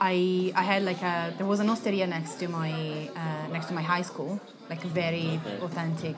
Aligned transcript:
I 0.00 0.52
I 0.54 0.62
had 0.62 0.82
like 0.82 1.02
a 1.02 1.34
there 1.36 1.46
was 1.46 1.60
an 1.60 1.68
osteria 1.68 2.06
next 2.06 2.34
to 2.40 2.48
my 2.48 2.72
uh, 3.16 3.48
next 3.52 3.66
to 3.66 3.74
my 3.74 3.82
high 3.82 4.02
school, 4.02 4.40
like 4.70 4.84
a 4.84 4.88
very 4.88 5.40
authentic 5.62 6.16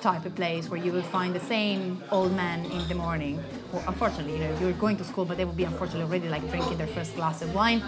type 0.00 0.26
of 0.26 0.34
place 0.34 0.68
where 0.68 0.80
you 0.80 0.92
will 0.92 1.02
find 1.02 1.34
the 1.34 1.40
same 1.40 2.02
old 2.10 2.32
man 2.34 2.64
in 2.66 2.86
the 2.88 2.94
morning. 2.94 3.42
Well, 3.72 3.82
unfortunately, 3.86 4.34
you 4.34 4.40
know, 4.40 4.58
you're 4.60 4.72
going 4.72 4.96
to 4.98 5.04
school, 5.04 5.24
but 5.24 5.36
they 5.36 5.44
will 5.44 5.60
be 5.64 5.64
unfortunately 5.64 6.02
already 6.02 6.28
like 6.28 6.48
drinking 6.50 6.78
their 6.78 6.86
first 6.86 7.14
glass 7.14 7.42
of 7.42 7.54
wine. 7.54 7.82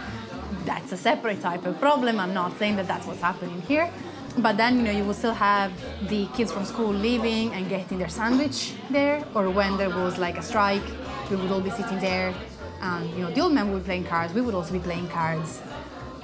That's 0.64 0.92
a 0.92 0.96
separate 0.96 1.40
type 1.40 1.66
of 1.66 1.78
problem. 1.78 2.18
I'm 2.18 2.34
not 2.34 2.58
saying 2.58 2.76
that 2.76 2.86
that's 2.86 3.06
what's 3.06 3.20
happening 3.20 3.60
here. 3.62 3.90
But 4.38 4.56
then, 4.56 4.76
you 4.78 4.82
know, 4.82 4.90
you 4.90 5.04
will 5.04 5.14
still 5.14 5.34
have 5.34 5.72
the 6.08 6.26
kids 6.36 6.52
from 6.52 6.64
school 6.64 6.92
leaving 6.92 7.52
and 7.54 7.68
getting 7.68 7.98
their 7.98 8.08
sandwich 8.08 8.72
there, 8.88 9.24
or 9.34 9.50
when 9.50 9.76
there 9.76 9.90
was 9.90 10.16
like 10.18 10.38
a 10.38 10.42
strike, 10.42 10.86
we 11.30 11.36
would 11.36 11.50
all 11.50 11.60
be 11.60 11.70
sitting 11.70 11.98
there 11.98 12.32
and 12.80 13.10
you 13.10 13.22
know 13.22 13.30
the 13.30 13.40
old 13.40 13.52
men 13.52 13.72
would 13.72 13.82
be 13.82 13.86
playing 13.86 14.04
cards 14.04 14.32
we 14.34 14.40
would 14.40 14.54
also 14.54 14.72
be 14.72 14.80
playing 14.80 15.08
cards. 15.08 15.60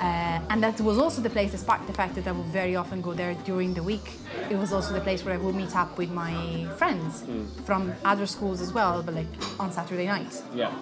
Uh, 0.01 0.41
and 0.51 0.61
that 0.61 0.79
was 0.81 0.99
also 0.99 1.23
the 1.23 1.31
place 1.31 1.53
despite 1.53 1.87
the 1.87 1.93
fact 1.93 2.17
that 2.17 2.27
i 2.27 2.33
would 2.33 2.47
very 2.47 2.75
often 2.75 3.01
go 3.01 3.15
there 3.15 3.33
during 3.45 3.73
the 3.75 3.83
week 3.83 4.19
it 4.51 4.57
was 4.57 4.73
also 4.73 4.93
the 4.93 5.01
place 5.01 5.25
where 5.25 5.35
i 5.35 5.37
would 5.37 5.55
meet 5.55 5.75
up 5.77 5.97
with 5.97 6.11
my 6.11 6.67
friends 6.77 7.23
mm. 7.23 7.49
from 7.65 7.95
other 8.05 8.27
schools 8.27 8.61
as 8.61 8.73
well 8.73 9.05
but 9.05 9.15
like 9.15 9.29
on 9.61 9.71
saturday 9.71 10.07
night 10.07 10.43
yeah. 10.53 10.75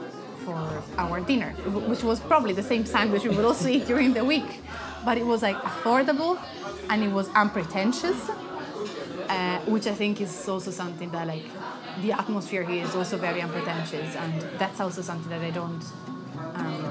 for 0.46 0.82
our 0.96 1.20
dinner 1.20 1.50
which 1.90 2.02
was 2.02 2.20
probably 2.20 2.54
the 2.54 2.62
same 2.62 2.86
sandwich 2.86 3.22
we 3.24 3.36
would 3.36 3.44
also 3.44 3.68
eat 3.68 3.86
during 3.86 4.12
the 4.14 4.24
week. 4.24 4.60
But 5.04 5.18
it 5.18 5.26
was 5.26 5.42
like 5.42 5.56
affordable 5.56 6.38
and 6.90 7.02
it 7.02 7.10
was 7.10 7.28
unpretentious 7.30 8.30
uh, 9.32 9.58
which 9.72 9.86
i 9.86 9.94
think 9.94 10.20
is 10.20 10.48
also 10.48 10.70
something 10.70 11.10
that 11.10 11.26
like 11.26 11.46
the 12.00 12.12
atmosphere 12.12 12.64
here 12.64 12.84
is 12.84 12.94
also 12.94 13.16
very 13.16 13.40
unpretentious, 13.42 14.16
and 14.16 14.32
that's 14.58 14.80
also 14.80 15.02
something 15.02 15.30
that 15.30 15.42
I 15.42 15.50
don't. 15.50 15.84
Um, 16.54 16.81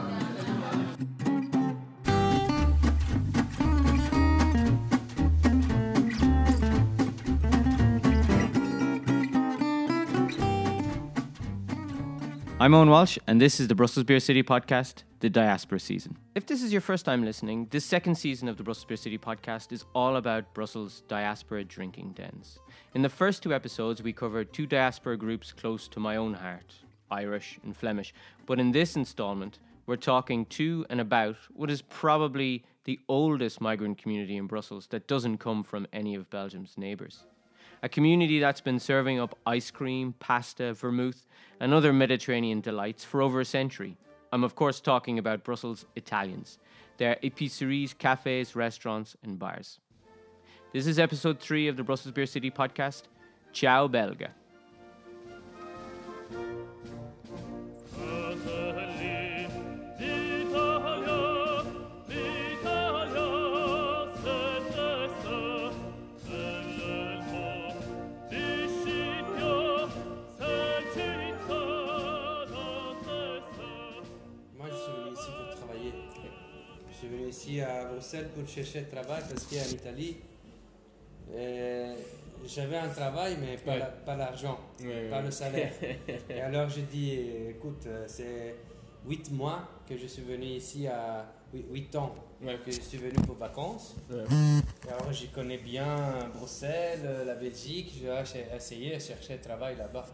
I'm 12.61 12.75
Owen 12.75 12.91
Walsh, 12.91 13.17
and 13.25 13.41
this 13.41 13.59
is 13.59 13.69
the 13.69 13.73
Brussels 13.73 14.03
Beer 14.03 14.19
City 14.19 14.43
podcast, 14.43 15.01
the 15.19 15.31
Diaspora 15.31 15.79
season. 15.79 16.15
If 16.35 16.45
this 16.45 16.61
is 16.61 16.71
your 16.71 16.79
first 16.79 17.05
time 17.05 17.25
listening, 17.25 17.65
this 17.71 17.83
second 17.83 18.13
season 18.13 18.47
of 18.47 18.57
the 18.57 18.61
Brussels 18.61 18.85
Beer 18.85 18.97
City 18.97 19.17
podcast 19.17 19.71
is 19.71 19.83
all 19.95 20.17
about 20.17 20.53
Brussels 20.53 21.01
diaspora 21.07 21.63
drinking 21.63 22.11
dens. 22.11 22.59
In 22.93 23.01
the 23.01 23.09
first 23.09 23.41
two 23.41 23.51
episodes, 23.51 24.03
we 24.03 24.13
covered 24.13 24.53
two 24.53 24.67
diaspora 24.67 25.17
groups 25.17 25.51
close 25.51 25.87
to 25.87 25.99
my 25.99 26.17
own 26.17 26.35
heart 26.35 26.75
Irish 27.09 27.59
and 27.63 27.75
Flemish. 27.75 28.13
But 28.45 28.59
in 28.59 28.71
this 28.71 28.95
installment, 28.95 29.57
we're 29.87 29.95
talking 29.95 30.45
to 30.45 30.85
and 30.91 31.01
about 31.01 31.37
what 31.55 31.71
is 31.71 31.81
probably 31.81 32.63
the 32.83 32.99
oldest 33.09 33.59
migrant 33.59 33.97
community 33.97 34.37
in 34.37 34.45
Brussels 34.45 34.85
that 34.91 35.07
doesn't 35.07 35.39
come 35.39 35.63
from 35.63 35.87
any 35.91 36.13
of 36.13 36.29
Belgium's 36.29 36.77
neighbours 36.77 37.23
a 37.83 37.89
community 37.89 38.39
that's 38.39 38.61
been 38.61 38.79
serving 38.79 39.19
up 39.19 39.37
ice 39.45 39.71
cream, 39.71 40.13
pasta, 40.19 40.73
vermouth, 40.73 41.25
and 41.59 41.73
other 41.73 41.91
Mediterranean 41.91 42.61
delights 42.61 43.03
for 43.03 43.21
over 43.21 43.41
a 43.41 43.45
century. 43.45 43.97
I'm, 44.31 44.43
of 44.43 44.55
course, 44.55 44.79
talking 44.79 45.19
about 45.19 45.43
Brussels 45.43 45.85
Italians, 45.95 46.59
their 46.97 47.17
épiceries, 47.23 47.97
cafes, 47.97 48.55
restaurants, 48.55 49.17
and 49.23 49.37
bars. 49.37 49.79
This 50.73 50.87
is 50.87 50.99
episode 50.99 51.39
three 51.39 51.67
of 51.67 51.75
the 51.75 51.83
Brussels 51.83 52.13
Beer 52.13 52.25
City 52.25 52.49
podcast. 52.49 53.03
Ciao, 53.51 53.87
Belga. 53.87 54.29
Bruxelles 77.91 78.29
pour 78.35 78.47
chercher 78.47 78.83
travail 78.83 79.21
parce 79.29 79.45
qu'en 79.45 79.75
Italie, 79.75 80.17
euh, 81.33 81.95
j'avais 82.45 82.77
un 82.77 82.89
travail, 82.89 83.37
mais 83.39 83.57
pas, 83.57 84.15
l'argent, 84.15 84.59
pas 85.09 85.21
le 85.21 85.31
salaire. 85.31 85.71
et 86.29 86.41
alors 86.41 86.69
j'ai 86.69 86.83
dit, 86.83 87.19
écoute, 87.49 87.83
euh, 87.87 88.05
c'est 88.07 88.55
8 89.07 89.31
mois 89.31 89.67
que 89.87 89.97
je 89.97 90.07
suis 90.07 90.23
venu 90.23 90.45
ici 90.45 90.87
à 90.87 91.25
8 91.53 91.95
ans 91.95 92.13
que 92.65 92.71
je 92.71 92.81
suis 92.81 92.97
venu 92.97 93.13
pour 93.25 93.35
vacances. 93.35 93.95
Et 94.09 94.89
alors 94.89 95.11
je 95.11 95.27
connais 95.27 95.57
bien 95.57 96.29
Bruxelles, 96.33 97.23
la 97.25 97.35
Belgique, 97.35 97.93
je 98.01 98.07
vais 98.07 98.55
essayer 98.55 98.95
de 98.95 98.99
chercher 98.99 99.37
travail 99.37 99.77
là-bas. 99.77 100.05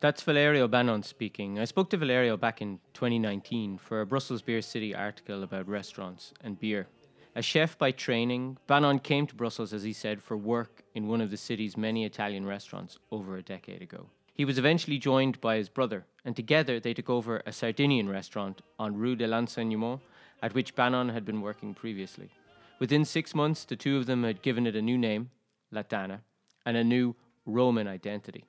That's 0.00 0.22
Valerio 0.22 0.68
Banon 0.68 1.02
speaking. 1.02 1.58
I 1.58 1.64
spoke 1.64 1.90
to 1.90 1.96
Valerio 1.96 2.36
back 2.36 2.62
in 2.62 2.78
2019 2.94 3.78
for 3.78 4.00
a 4.00 4.06
Brussels 4.06 4.42
Beer 4.42 4.62
City 4.62 4.94
article 4.94 5.42
about 5.42 5.68
restaurants 5.68 6.32
and 6.40 6.60
beer. 6.60 6.86
A 7.34 7.42
chef 7.42 7.76
by 7.76 7.90
training, 7.90 8.58
Banon 8.68 9.00
came 9.00 9.26
to 9.26 9.34
Brussels, 9.34 9.72
as 9.72 9.82
he 9.82 9.92
said, 9.92 10.22
for 10.22 10.36
work 10.36 10.84
in 10.94 11.08
one 11.08 11.20
of 11.20 11.32
the 11.32 11.36
city's 11.36 11.76
many 11.76 12.04
Italian 12.04 12.46
restaurants 12.46 12.96
over 13.10 13.36
a 13.36 13.42
decade 13.42 13.82
ago. 13.82 14.06
He 14.32 14.44
was 14.44 14.56
eventually 14.56 14.98
joined 14.98 15.40
by 15.40 15.56
his 15.56 15.68
brother, 15.68 16.04
and 16.24 16.36
together 16.36 16.78
they 16.78 16.94
took 16.94 17.10
over 17.10 17.42
a 17.44 17.50
Sardinian 17.50 18.08
restaurant 18.08 18.62
on 18.78 18.96
Rue 18.96 19.16
de 19.16 19.26
l'Enseignement, 19.26 19.98
at 20.40 20.54
which 20.54 20.76
Banon 20.76 21.08
had 21.08 21.24
been 21.24 21.40
working 21.40 21.74
previously. 21.74 22.30
Within 22.78 23.04
six 23.04 23.34
months, 23.34 23.64
the 23.64 23.74
two 23.74 23.96
of 23.96 24.06
them 24.06 24.22
had 24.22 24.42
given 24.42 24.64
it 24.64 24.76
a 24.76 24.82
new 24.82 24.96
name, 24.96 25.30
La 25.72 25.82
Tana, 25.82 26.20
and 26.64 26.76
a 26.76 26.84
new 26.84 27.16
Roman 27.46 27.88
identity. 27.88 28.44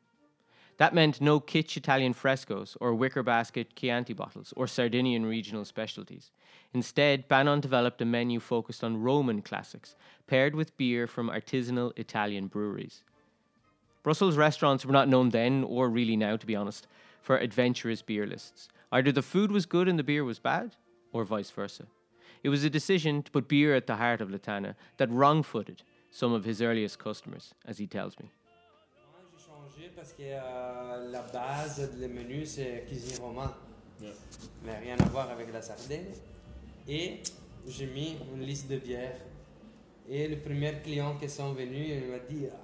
That 0.80 0.94
meant 0.94 1.20
no 1.20 1.42
kitsch 1.42 1.76
Italian 1.76 2.14
frescoes 2.14 2.78
or 2.80 2.96
wicker 2.96 3.22
basket 3.22 3.76
Chianti 3.76 4.14
bottles 4.14 4.54
or 4.56 4.66
Sardinian 4.66 5.26
regional 5.26 5.66
specialties. 5.66 6.32
Instead, 6.74 7.28
Banon 7.28 7.60
developed 7.60 8.02
a 8.02 8.06
menu 8.06 8.40
focused 8.40 8.82
on 8.82 9.02
Roman 9.02 9.42
classics, 9.42 9.98
paired 10.26 10.56
with 10.56 10.78
beer 10.78 11.06
from 11.06 11.30
artisanal 11.30 11.92
Italian 11.98 12.48
breweries. 12.48 13.04
Brussels 14.04 14.38
restaurants 14.38 14.86
were 14.86 14.94
not 14.94 15.10
known 15.10 15.32
then, 15.32 15.66
or 15.66 15.90
really 15.90 16.16
now, 16.16 16.38
to 16.38 16.48
be 16.48 16.56
honest, 16.56 16.88
for 17.22 17.38
adventurous 17.38 18.02
beer 18.02 18.26
lists. 18.26 18.70
Either 18.90 19.12
the 19.12 19.22
food 19.22 19.52
was 19.52 19.66
good 19.66 19.90
and 19.90 20.00
the 20.00 20.04
beer 20.04 20.24
was 20.24 20.40
bad, 20.40 20.78
or 21.12 21.26
vice 21.26 21.52
versa. 21.52 21.88
It 22.42 22.48
was 22.48 22.64
a 22.64 22.70
decision 22.70 23.22
to 23.24 23.32
put 23.32 23.50
beer 23.50 23.76
at 23.76 23.86
the 23.86 23.98
heart 23.98 24.22
of 24.22 24.32
La 24.32 24.38
Tana 24.38 24.78
that 24.96 25.12
wrong 25.12 25.44
footed 25.44 25.84
some 26.10 26.32
of 26.32 26.46
his 26.46 26.62
earliest 26.62 27.00
customers, 27.00 27.54
as 27.66 27.80
he 27.80 27.86
tells 27.86 28.18
me. 28.18 28.32
Parce 30.00 30.14
que 30.14 30.24
euh, 30.24 31.12
la 31.12 31.22
base 31.24 31.92
du 32.00 32.08
menu, 32.08 32.46
c'est 32.46 32.86
cuisine 32.88 33.22
romane. 33.22 33.52
Mais 34.64 34.78
rien 34.78 34.96
à 34.98 35.04
voir 35.10 35.30
avec 35.30 35.52
la 35.52 35.62
Sardaigne. 35.62 36.14
Et 36.88 37.20
j'ai 37.68 37.86
mis 37.86 38.16
une 38.34 38.42
liste 38.42 38.70
de 38.70 38.78
bières. 38.78 39.18
Et 40.08 40.30
le 40.30 40.38
premier 40.38 40.80
client 40.82 41.18
qui 41.18 41.28
sont 41.28 41.52
venus, 41.52 41.90
il 41.90 42.10
m'a 42.10 42.20
dit 42.20 42.48
ah, 42.50 42.56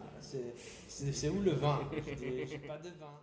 c'est 0.87 1.29
où 1.29 1.41
le 1.41 1.51
vin 1.51 1.81
J'ai 2.17 2.57
pas 2.59 2.77
de 2.77 2.89
vin. 2.89 3.19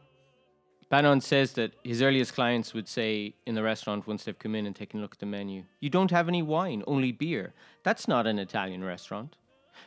Banon 0.90 1.22
says 1.22 1.54
that 1.54 1.70
his 1.82 2.02
earliest 2.02 2.34
clients 2.34 2.74
would 2.74 2.86
say 2.86 3.34
in 3.46 3.54
the 3.54 3.62
restaurant 3.62 4.06
once 4.06 4.24
they've 4.24 4.38
come 4.38 4.54
in 4.54 4.66
and 4.66 4.76
taken 4.76 5.00
a 5.00 5.02
look 5.02 5.14
at 5.14 5.20
the 5.20 5.26
menu, 5.26 5.64
You 5.80 5.88
don't 5.88 6.10
have 6.10 6.28
any 6.28 6.42
wine, 6.42 6.84
only 6.86 7.12
beer. 7.12 7.54
That's 7.82 8.06
not 8.06 8.26
an 8.26 8.38
Italian 8.38 8.84
restaurant. 8.84 9.36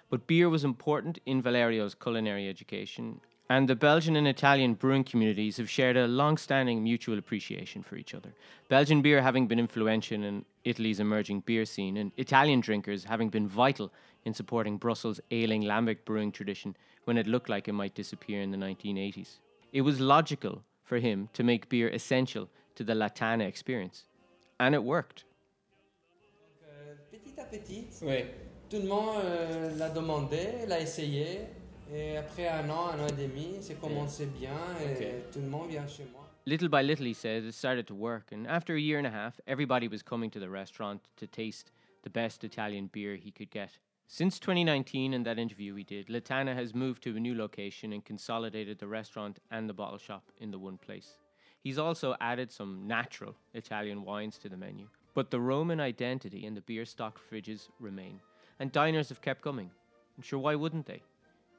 But 0.09 0.25
beer 0.25 0.49
was 0.49 0.63
important 0.63 1.19
in 1.27 1.43
Valerio's 1.43 1.93
culinary 1.93 2.49
education, 2.49 3.21
and 3.49 3.67
the 3.67 3.75
Belgian 3.75 4.15
and 4.15 4.27
Italian 4.27 4.73
brewing 4.73 5.03
communities 5.03 5.57
have 5.57 5.69
shared 5.69 5.97
a 5.97 6.07
long 6.07 6.37
standing 6.37 6.83
mutual 6.83 7.17
appreciation 7.17 7.83
for 7.83 7.95
each 7.95 8.13
other. 8.13 8.33
Belgian 8.69 9.01
beer 9.01 9.21
having 9.21 9.47
been 9.47 9.59
influential 9.59 10.23
in 10.23 10.45
Italy's 10.63 10.99
emerging 10.99 11.41
beer 11.41 11.65
scene, 11.65 11.97
and 11.97 12.11
Italian 12.17 12.59
drinkers 12.59 13.03
having 13.03 13.29
been 13.29 13.47
vital 13.47 13.91
in 14.25 14.33
supporting 14.33 14.77
Brussels' 14.77 15.19
ailing 15.29 15.63
lambic 15.63 16.05
brewing 16.05 16.31
tradition 16.31 16.75
when 17.03 17.17
it 17.17 17.27
looked 17.27 17.49
like 17.49 17.67
it 17.67 17.73
might 17.73 17.93
disappear 17.93 18.41
in 18.41 18.49
the 18.49 18.57
1980s. 18.57 19.37
It 19.71 19.81
was 19.81 19.99
logical 19.99 20.63
for 20.83 20.97
him 20.97 21.29
to 21.33 21.43
make 21.43 21.69
beer 21.69 21.89
essential 21.89 22.49
to 22.75 22.83
the 22.83 22.95
La 22.95 23.09
Tana 23.09 23.43
experience. 23.43 24.05
And 24.59 24.73
it 24.73 24.83
worked. 24.83 25.25
Euh, 26.63 26.95
petit 27.11 27.39
à 27.39 27.45
petit, 27.45 27.85
oui. 28.01 28.23
tout 28.69 28.77
le 28.77 28.87
monde 28.87 29.21
euh, 29.23 29.77
l'a 29.77 29.89
demandé, 29.89 30.65
l'a 30.67 30.79
essayé. 30.79 31.41
Et 31.93 32.17
après 32.17 32.47
un 32.47 32.69
an, 32.69 32.89
un 32.93 32.99
an 32.99 33.07
et 33.07 33.27
demi, 33.27 33.57
c'est 33.61 33.79
commencé 33.79 34.25
bien 34.25 34.57
et 34.81 34.95
okay. 34.95 35.13
tout 35.31 35.39
le 35.39 35.47
monde 35.47 35.69
vient 35.69 35.87
chez 35.87 36.05
moi. 36.11 36.21
Little 36.47 36.69
by 36.69 36.83
little, 36.83 37.05
he 37.05 37.13
says, 37.13 37.43
it 37.43 37.53
started 37.53 37.87
to 37.87 37.95
work. 37.95 38.31
And 38.31 38.45
after 38.47 38.75
a 38.75 38.79
year 38.79 38.99
and 38.99 39.07
a 39.07 39.11
half, 39.11 39.39
everybody 39.47 39.87
was 39.87 40.03
coming 40.03 40.29
to 40.31 40.39
the 40.39 40.49
restaurant 40.49 41.01
to 41.17 41.25
taste 41.25 41.71
the 42.03 42.09
best 42.09 42.43
Italian 42.43 42.87
beer 42.91 43.15
he 43.15 43.31
could 43.31 43.49
get. 43.49 43.79
Since 44.07 44.37
2019 44.39 45.15
and 45.15 45.25
that 45.25 45.39
interview 45.39 45.73
we 45.73 45.83
did, 45.83 46.07
La 46.09 46.19
Tana 46.19 46.53
has 46.53 46.75
moved 46.75 47.01
to 47.03 47.15
a 47.15 47.19
new 47.19 47.33
location 47.33 47.91
and 47.93 48.05
consolidated 48.05 48.77
the 48.77 48.87
restaurant 48.87 49.39
and 49.49 49.67
the 49.67 49.73
bottle 49.73 49.97
shop 49.97 50.31
in 50.39 50.51
the 50.51 50.59
one 50.59 50.77
place. 50.77 51.17
He's 51.63 51.79
also 51.79 52.15
added 52.21 52.51
some 52.51 52.85
natural 52.85 53.35
Italian 53.55 54.03
wines 54.03 54.37
to 54.37 54.49
the 54.49 54.57
menu, 54.57 54.87
but 55.15 55.31
the 55.31 55.39
Roman 55.39 55.79
identity 55.79 56.45
and 56.45 56.55
the 56.55 56.61
beer 56.61 56.85
stock 56.85 57.19
fridges 57.19 57.69
remain, 57.79 58.19
and 58.59 58.71
diners 58.71 59.09
have 59.09 59.21
kept 59.21 59.41
coming. 59.41 59.71
And 60.15 60.23
sure, 60.23 60.37
why 60.37 60.53
wouldn't 60.53 60.85
they? 60.85 61.01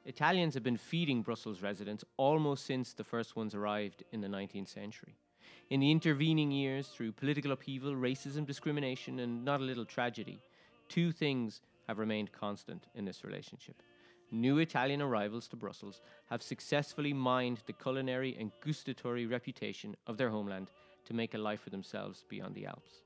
Italians 0.07 0.53
have 0.53 0.63
been 0.63 0.77
feeding 0.77 1.21
Brussels 1.21 1.61
residents 1.61 2.05
almost 2.15 2.65
since 2.65 2.93
the 2.93 3.03
first 3.03 3.35
ones 3.35 3.53
arrived 3.53 4.03
in 4.13 4.21
the 4.21 4.27
19th 4.29 4.69
century. 4.69 5.17
In 5.69 5.81
the 5.81 5.91
intervening 5.91 6.49
years, 6.49 6.87
through 6.87 7.11
political 7.11 7.51
upheaval, 7.51 7.93
racism, 7.93 8.45
discrimination, 8.45 9.19
and 9.19 9.43
not 9.43 9.59
a 9.59 9.65
little 9.65 9.83
tragedy, 9.83 10.39
two 10.87 11.11
things 11.11 11.59
have 11.89 11.99
remained 11.99 12.31
constant 12.31 12.87
in 12.95 13.03
this 13.03 13.25
relationship. 13.25 13.75
New 14.31 14.59
Italian 14.59 15.01
arrivals 15.01 15.45
to 15.49 15.57
Brussels 15.57 15.99
have 16.29 16.41
successfully 16.41 17.11
mined 17.11 17.61
the 17.65 17.73
culinary 17.73 18.33
and 18.39 18.53
gustatory 18.61 19.25
reputation 19.25 19.93
of 20.07 20.17
their 20.17 20.29
homeland 20.29 20.71
to 21.03 21.13
make 21.13 21.33
a 21.33 21.37
life 21.37 21.59
for 21.59 21.69
themselves 21.69 22.23
beyond 22.29 22.55
the 22.55 22.65
Alps. 22.65 23.01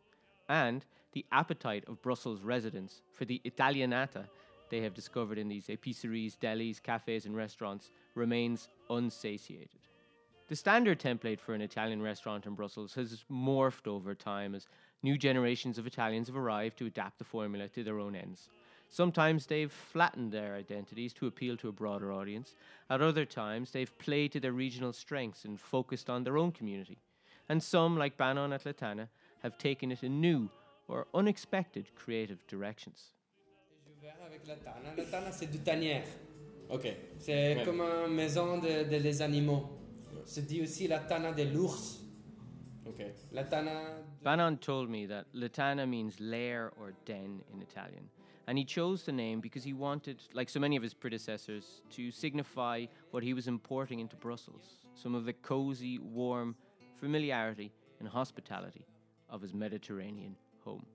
And 0.50 0.86
the 1.14 1.26
appetite 1.32 1.84
of 1.88 2.02
Brussels 2.04 2.42
residents 2.44 3.02
for 3.12 3.26
the 3.26 3.42
Italianata 3.44 4.28
they 4.72 4.82
have 4.82 4.96
discovered 4.96 5.38
in 5.38 5.48
these 5.48 5.68
épiceries, 5.68 6.36
delis, 6.36 6.82
cafes, 6.82 7.28
and 7.28 7.36
restaurants 7.36 7.92
remains 8.16 8.70
unsatiated. 8.90 9.82
The 10.48 10.56
standard 10.56 11.00
template 11.00 11.40
for 11.40 11.54
an 11.54 11.62
Italian 11.62 12.02
restaurant 12.02 12.46
in 12.46 12.56
Brussels 12.56 12.96
has 12.96 13.24
morphed 13.32 13.88
over 13.88 14.16
time 14.16 14.56
as 14.56 14.68
new 15.04 15.18
generations 15.18 15.78
of 15.78 15.86
Italians 15.86 16.28
have 16.28 16.36
arrived 16.36 16.78
to 16.80 16.88
adapt 16.88 17.20
the 17.20 17.24
formula 17.24 17.68
to 17.70 17.84
their 17.84 18.00
own 18.00 18.16
ends. 18.16 18.50
Sometimes 18.90 19.46
they've 19.46 19.72
flattened 19.72 20.32
their 20.32 20.56
identities 20.56 21.14
to 21.14 21.28
appeal 21.28 21.56
to 21.58 21.70
a 21.70 21.72
broader 21.72 22.12
audience. 22.12 22.56
At 22.90 23.02
other 23.02 23.24
times, 23.24 23.72
they've 23.72 23.98
played 24.00 24.34
to 24.34 24.40
their 24.42 24.52
regional 24.52 24.92
strengths 24.92 25.46
and 25.46 25.60
focused 25.60 26.10
on 26.10 26.24
their 26.24 26.38
own 26.38 26.52
community. 26.52 26.98
And 27.48 27.64
some, 27.64 27.98
like 27.98 28.18
Banon 28.18 28.52
at 28.52 28.66
La 28.66 28.74
Tana, 28.74 29.08
have 29.44 29.58
taken 29.58 29.92
it 29.92 30.04
in 30.04 30.20
new 30.20 30.50
or 30.90 31.08
unexpected 31.14 31.96
creative 31.96 32.46
directions. 32.48 33.14
Avec 34.26 34.48
la 34.48 34.56
tana. 34.56 34.96
La 34.98 35.04
tana, 35.06 35.32
c'est 35.32 35.48
du 35.48 35.60
tanière. 35.60 36.06
Ok. 36.70 36.88
C'est 37.20 37.64
comme 37.66 37.82
une 37.82 38.14
maison 38.14 38.58
de, 38.58 38.90
de 38.90 38.98
les 38.98 39.22
animaux. 39.22 39.70
Se 40.26 40.42
dit 40.42 40.62
aussi 40.62 40.88
la 40.88 41.00
tana 41.00 41.32
de 41.34 41.44
l'ours. 41.44 42.02
Okay. 42.88 43.12
La 43.32 43.44
Tana. 43.44 44.04
Banon 44.24 44.58
told 44.58 44.90
me 44.90 45.06
that 45.06 45.26
La 45.34 45.48
Tana 45.48 45.86
means 45.86 46.20
lair 46.20 46.72
or 46.80 46.94
den 47.06 47.42
in 47.54 47.62
Italian. 47.62 48.10
And 48.48 48.58
he 48.58 48.66
chose 48.66 49.04
the 49.04 49.12
name 49.12 49.40
because 49.40 49.64
he 49.64 49.72
wanted, 49.72 50.18
like 50.34 50.50
so 50.50 50.60
many 50.60 50.76
of 50.76 50.84
his 50.84 50.94
predecessors, 50.94 51.82
to 51.92 52.12
signify 52.12 52.88
what 53.12 53.24
he 53.24 53.34
was 53.34 53.48
importing 53.48 54.00
into 54.00 54.16
Brussels 54.16 54.82
some 54.94 55.16
of 55.16 55.26
the 55.26 55.34
cozy, 55.34 56.00
warm 56.00 56.56
familiarity 57.00 57.72
and 58.00 58.10
hospitality 58.10 58.86
of 59.30 59.42
his 59.42 59.54
Mediterranean 59.54 60.36
home. 60.66 60.86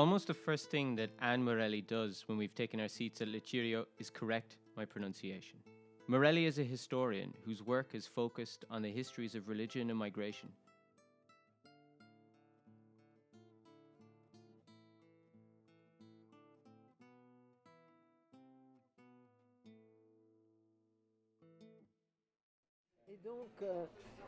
Almost 0.00 0.28
the 0.28 0.32
first 0.48 0.70
thing 0.70 0.96
that 0.96 1.10
Anne 1.20 1.44
Morelli 1.44 1.82
does 1.82 2.24
when 2.26 2.38
we've 2.38 2.54
taken 2.54 2.80
our 2.80 2.88
seats 2.88 3.20
at 3.20 3.28
Le 3.28 3.38
Cirio 3.38 3.84
is 3.98 4.08
correct 4.08 4.56
my 4.74 4.86
pronunciation. 4.86 5.58
Morelli 6.06 6.46
is 6.46 6.58
a 6.58 6.64
historian 6.64 7.34
whose 7.44 7.62
work 7.62 7.90
is 7.92 8.06
focused 8.06 8.64
on 8.70 8.80
the 8.80 8.90
histories 8.90 9.34
of 9.34 9.46
religion 9.46 9.90
and 9.90 9.98
migration. 9.98 10.48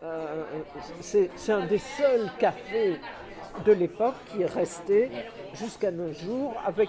Euh, 0.02 0.44
c'est 1.00 1.52
un 1.52 1.66
des 1.66 1.78
seuls 1.78 2.31
cafés 2.38 2.99
de 3.64 3.72
l'époque 3.72 4.16
qui 4.31 4.43
est 4.43 4.52
resté 4.52 5.10
jusqu'à 5.54 5.90
nos 5.90 6.12
jours 6.12 6.54
avec 6.66 6.88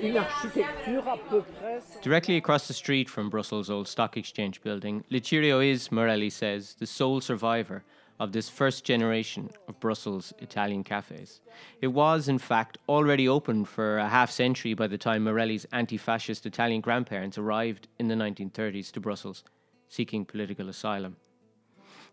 une 0.00 0.16
architecture 0.16 1.06
à 1.06 1.18
peu 1.28 1.42
près. 1.42 1.80
Directly 2.02 2.36
across 2.36 2.66
the 2.66 2.72
street 2.72 3.08
from 3.08 3.28
Brussels' 3.28 3.68
old 3.68 3.86
stock 3.86 4.16
exchange 4.16 4.62
building, 4.62 5.02
Le 5.10 5.20
Cirio 5.20 5.60
is, 5.60 5.90
Morelli 5.90 6.30
says, 6.30 6.76
the 6.78 6.86
sole 6.86 7.20
survivor 7.20 7.82
of 8.20 8.32
this 8.32 8.48
first 8.48 8.84
generation 8.84 9.50
of 9.68 9.78
Brussels 9.80 10.32
Italian 10.38 10.84
cafes. 10.84 11.40
It 11.82 11.88
was, 11.88 12.28
in 12.28 12.38
fact, 12.38 12.78
already 12.88 13.28
open 13.28 13.64
for 13.64 13.98
a 13.98 14.08
half 14.08 14.30
century 14.30 14.72
by 14.72 14.86
the 14.86 14.96
time 14.96 15.24
Morelli's 15.24 15.66
anti 15.72 15.98
fascist 15.98 16.46
Italian 16.46 16.80
grandparents 16.80 17.36
arrived 17.36 17.88
in 17.98 18.08
the 18.08 18.14
1930s 18.14 18.92
to 18.92 19.00
Brussels 19.00 19.44
seeking 19.88 20.24
political 20.24 20.68
asylum. 20.68 21.16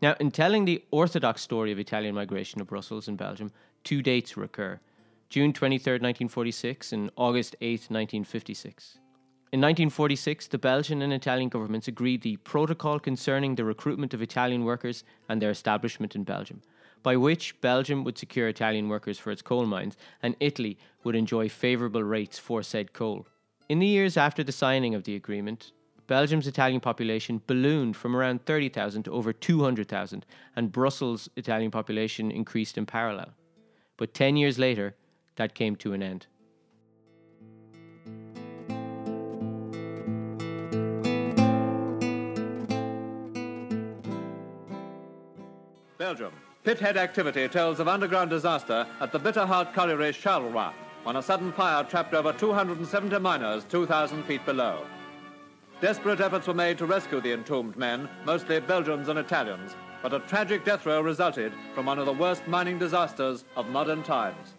Now, 0.02 0.16
in 0.20 0.32
telling 0.32 0.66
the 0.66 0.84
orthodox 0.90 1.44
story 1.44 1.72
of 1.72 1.78
Italian 1.78 2.16
migration 2.16 2.58
to 2.58 2.66
Brussels 2.66 3.08
and 3.08 3.18
Belgium, 3.18 3.52
two 3.84 4.02
dates 4.02 4.36
recur 4.36 4.80
June 5.30 5.54
23, 5.54 5.94
1946, 5.94 6.92
and 6.92 7.12
August 7.16 7.56
8, 7.62 7.72
1956. 7.90 8.98
In 9.54 9.62
1946, 9.62 10.48
the 10.48 10.58
Belgian 10.58 11.02
and 11.02 11.14
Italian 11.14 11.50
governments 11.50 11.88
agreed 11.88 12.22
the 12.22 12.38
protocol 12.38 13.00
concerning 13.00 13.56
the 13.56 13.64
recruitment 13.64 14.14
of 14.14 14.22
Italian 14.22 14.66
workers 14.66 15.04
and 15.30 15.42
their 15.42 15.52
establishment 15.52 16.16
in 16.16 16.24
Belgium, 16.24 16.62
by 17.04 17.16
which 17.16 17.60
Belgium 17.62 18.04
would 18.04 18.18
secure 18.18 18.48
Italian 18.48 18.90
workers 18.90 19.20
for 19.20 19.32
its 19.32 19.42
coal 19.42 19.66
mines 19.66 19.98
and 20.24 20.36
Italy 20.40 20.78
would 21.04 21.16
enjoy 21.16 21.48
favourable 21.48 22.04
rates 22.04 22.40
for 22.40 22.64
said 22.64 22.92
coal. 22.92 23.28
In 23.70 23.80
the 23.80 23.88
years 23.88 24.18
after 24.18 24.44
the 24.44 24.52
signing 24.52 24.96
of 24.96 25.04
the 25.04 25.16
agreement, 25.16 25.74
Belgium's 26.08 26.48
Italian 26.48 26.82
population 26.82 27.42
ballooned 27.48 27.96
from 27.96 28.16
around 28.16 28.46
30,000 28.46 29.04
to 29.04 29.12
over 29.12 29.32
200,000, 29.32 30.26
and 30.56 30.72
Brussels' 30.72 31.30
Italian 31.36 31.72
population 31.72 32.32
increased 32.32 32.78
in 32.78 32.86
parallel. 32.86 33.34
But 33.98 34.14
10 34.14 34.36
years 34.38 34.60
later, 34.60 34.96
that 35.36 35.54
came 35.54 35.76
to 35.78 35.94
an 35.94 36.04
end. 36.04 36.28
Belgium. 45.98 46.34
Pithead 46.66 46.98
activity 46.98 47.48
tells 47.48 47.80
of 47.80 47.88
underground 47.88 48.30
disaster 48.30 48.86
at 49.00 49.12
the 49.12 49.20
Bitterheart 49.20 49.74
colliery 49.74 50.12
Charleroi 50.12 50.74
when 51.04 51.16
a 51.16 51.22
sudden 51.22 51.52
fire 51.52 51.84
trapped 51.84 52.14
over 52.14 52.34
270 52.34 53.18
miners 53.20 53.64
2,000 53.66 54.24
feet 54.24 54.46
below. 54.46 54.86
Desperate 55.82 56.22
efforts 56.22 56.46
were 56.46 56.54
made 56.54 56.78
to 56.78 56.86
rescue 56.86 57.20
the 57.20 57.34
entombed 57.34 57.76
men, 57.76 58.08
mostly 58.24 58.60
Belgians 58.60 59.08
and 59.08 59.18
Italians, 59.18 59.76
but 60.04 60.14
a 60.14 60.20
tragic 60.20 60.64
death 60.64 60.86
row 60.86 61.02
resulted 61.02 61.52
from 61.74 61.88
one 61.88 61.98
of 61.98 62.06
the 62.06 62.14
worst 62.14 62.48
mining 62.48 62.78
disasters 62.78 63.46
of 63.56 63.68
modern 63.68 64.04
times. 64.04 64.54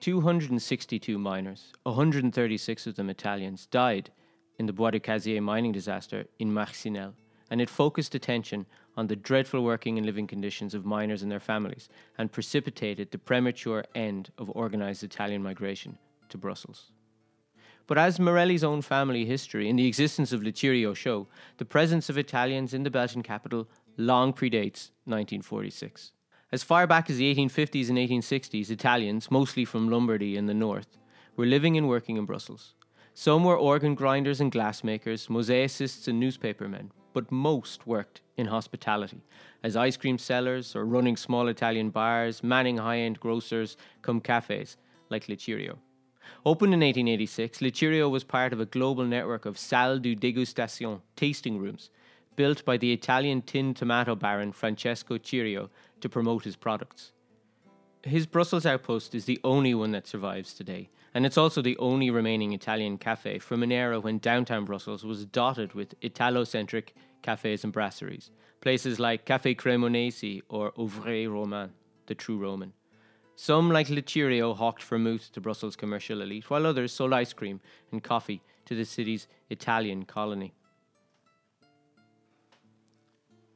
Two 0.00 0.22
hundred 0.22 0.50
and 0.50 0.62
sixty-two 0.62 1.18
miners, 1.18 1.74
136 1.82 2.86
of 2.86 2.96
them 2.96 3.10
Italians, 3.10 3.66
died 3.66 4.10
in 4.58 4.64
the 4.64 4.72
Bois 4.72 4.92
du 4.92 5.00
Cazier 5.00 5.42
mining 5.42 5.72
disaster 5.72 6.24
in 6.38 6.50
Marcinelle, 6.50 7.12
and 7.50 7.60
it 7.60 7.68
focused 7.68 8.14
attention 8.14 8.64
on 8.96 9.06
the 9.06 9.16
dreadful 9.16 9.62
working 9.62 9.96
and 9.96 10.06
living 10.06 10.26
conditions 10.26 10.74
of 10.74 10.84
miners 10.84 11.22
and 11.22 11.30
their 11.30 11.40
families, 11.40 11.88
and 12.18 12.32
precipitated 12.32 13.10
the 13.10 13.18
premature 13.18 13.84
end 13.94 14.30
of 14.38 14.50
organised 14.50 15.02
Italian 15.02 15.42
migration 15.42 15.98
to 16.28 16.38
Brussels. 16.38 16.92
But 17.86 17.98
as 17.98 18.20
Morelli's 18.20 18.64
own 18.64 18.82
family 18.82 19.24
history 19.24 19.68
and 19.68 19.78
the 19.78 19.86
existence 19.86 20.32
of 20.32 20.42
Le 20.42 20.52
Cirio 20.52 20.94
show, 20.94 21.26
the 21.58 21.64
presence 21.64 22.08
of 22.08 22.16
Italians 22.16 22.74
in 22.74 22.84
the 22.84 22.90
Belgian 22.90 23.22
capital 23.22 23.68
long 23.96 24.32
predates 24.32 24.90
1946. 25.04 26.12
As 26.52 26.62
far 26.62 26.86
back 26.86 27.08
as 27.08 27.16
the 27.16 27.34
1850s 27.34 27.88
and 27.88 27.98
1860s, 27.98 28.70
Italians, 28.70 29.30
mostly 29.30 29.64
from 29.64 29.88
Lombardy 29.88 30.36
in 30.36 30.46
the 30.46 30.54
north, 30.54 30.98
were 31.36 31.46
living 31.46 31.76
and 31.76 31.88
working 31.88 32.16
in 32.16 32.26
Brussels. 32.26 32.74
Some 33.14 33.44
were 33.44 33.56
organ 33.56 33.94
grinders 33.94 34.40
and 34.40 34.52
glassmakers, 34.52 35.28
mosaicists 35.28 36.08
and 36.08 36.20
newspapermen, 36.20 36.90
but 37.12 37.30
most 37.30 37.86
worked 37.86 38.20
in 38.36 38.46
hospitality, 38.46 39.22
as 39.62 39.76
ice 39.76 39.96
cream 39.96 40.18
sellers 40.18 40.74
or 40.74 40.84
running 40.84 41.16
small 41.16 41.48
Italian 41.48 41.90
bars, 41.90 42.42
manning 42.42 42.78
high 42.78 42.98
end 42.98 43.20
grocers, 43.20 43.76
come 44.02 44.20
cafes 44.20 44.76
like 45.10 45.28
Le 45.28 45.36
Cirio. 45.36 45.78
Opened 46.44 46.74
in 46.74 46.80
1886, 46.80 47.60
Le 47.60 47.70
Cirio 47.70 48.10
was 48.10 48.24
part 48.24 48.52
of 48.52 48.60
a 48.60 48.66
global 48.66 49.04
network 49.04 49.44
of 49.44 49.58
salle 49.58 49.98
de 49.98 50.16
dégustation 50.16 51.00
tasting 51.16 51.58
rooms 51.58 51.90
built 52.36 52.64
by 52.64 52.76
the 52.76 52.92
Italian 52.92 53.42
tin 53.42 53.74
tomato 53.74 54.14
baron 54.14 54.52
Francesco 54.52 55.18
Cirio 55.18 55.68
to 56.00 56.08
promote 56.08 56.44
his 56.44 56.56
products. 56.56 57.12
His 58.02 58.26
Brussels 58.26 58.66
outpost 58.66 59.14
is 59.14 59.26
the 59.26 59.40
only 59.44 59.74
one 59.74 59.92
that 59.92 60.06
survives 60.06 60.54
today, 60.54 60.88
and 61.14 61.26
it's 61.26 61.38
also 61.38 61.60
the 61.60 61.76
only 61.78 62.10
remaining 62.10 62.52
Italian 62.52 62.98
cafe 62.98 63.38
from 63.38 63.62
an 63.62 63.72
era 63.72 64.00
when 64.00 64.18
downtown 64.18 64.64
Brussels 64.64 65.04
was 65.04 65.26
dotted 65.26 65.74
with 65.74 65.94
Italo-centric 66.00 66.94
cafes 67.22 67.64
and 67.64 67.72
brasseries, 67.72 68.30
places 68.60 68.98
like 68.98 69.26
Café 69.26 69.56
Cremonese 69.56 70.42
or 70.48 70.72
Ouvre 70.78 71.28
Roman, 71.28 71.72
the 72.06 72.14
true 72.14 72.38
Roman. 72.38 72.72
Some, 73.34 73.70
like 73.70 73.88
Le 73.88 74.02
Cirio, 74.02 74.54
hawked 74.54 74.82
vermouth 74.82 75.32
to 75.32 75.40
Brussels' 75.40 75.76
commercial 75.76 76.20
elite, 76.20 76.50
while 76.50 76.66
others 76.66 76.92
sold 76.92 77.12
ice 77.12 77.32
cream 77.32 77.60
and 77.90 78.02
coffee 78.02 78.42
to 78.66 78.74
the 78.74 78.84
city's 78.84 79.26
Italian 79.50 80.04
colony. 80.04 80.54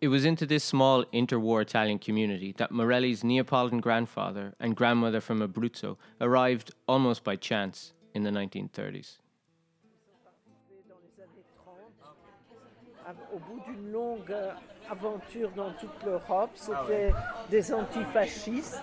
It 0.07 0.11
was 0.11 0.25
into 0.25 0.47
this 0.47 0.63
small 0.63 1.05
interwar 1.07 1.61
Italian 1.61 1.99
community 1.99 2.53
that 2.59 2.71
Morelli's 2.71 3.25
Neapolitan 3.25 3.81
grandfather 3.81 4.55
and 4.61 4.77
grandmother 4.77 5.21
from 5.21 5.41
Abruzzo 5.41 5.97
arrived 6.21 6.71
almost 6.87 7.25
by 7.25 7.35
chance 7.35 7.93
in 8.15 8.23
the 8.23 8.31
1930s. 8.31 9.19
Au 13.35 13.39
bout 13.41 13.61
d'une 13.67 13.91
longue 13.91 14.31
euh, 14.31 14.53
aventure 14.89 15.51
dans 15.57 15.73
toute 15.73 16.01
l'Europe, 16.05 16.51
c'était 16.55 17.13
des 17.51 17.75
antifascistes. 17.75 18.81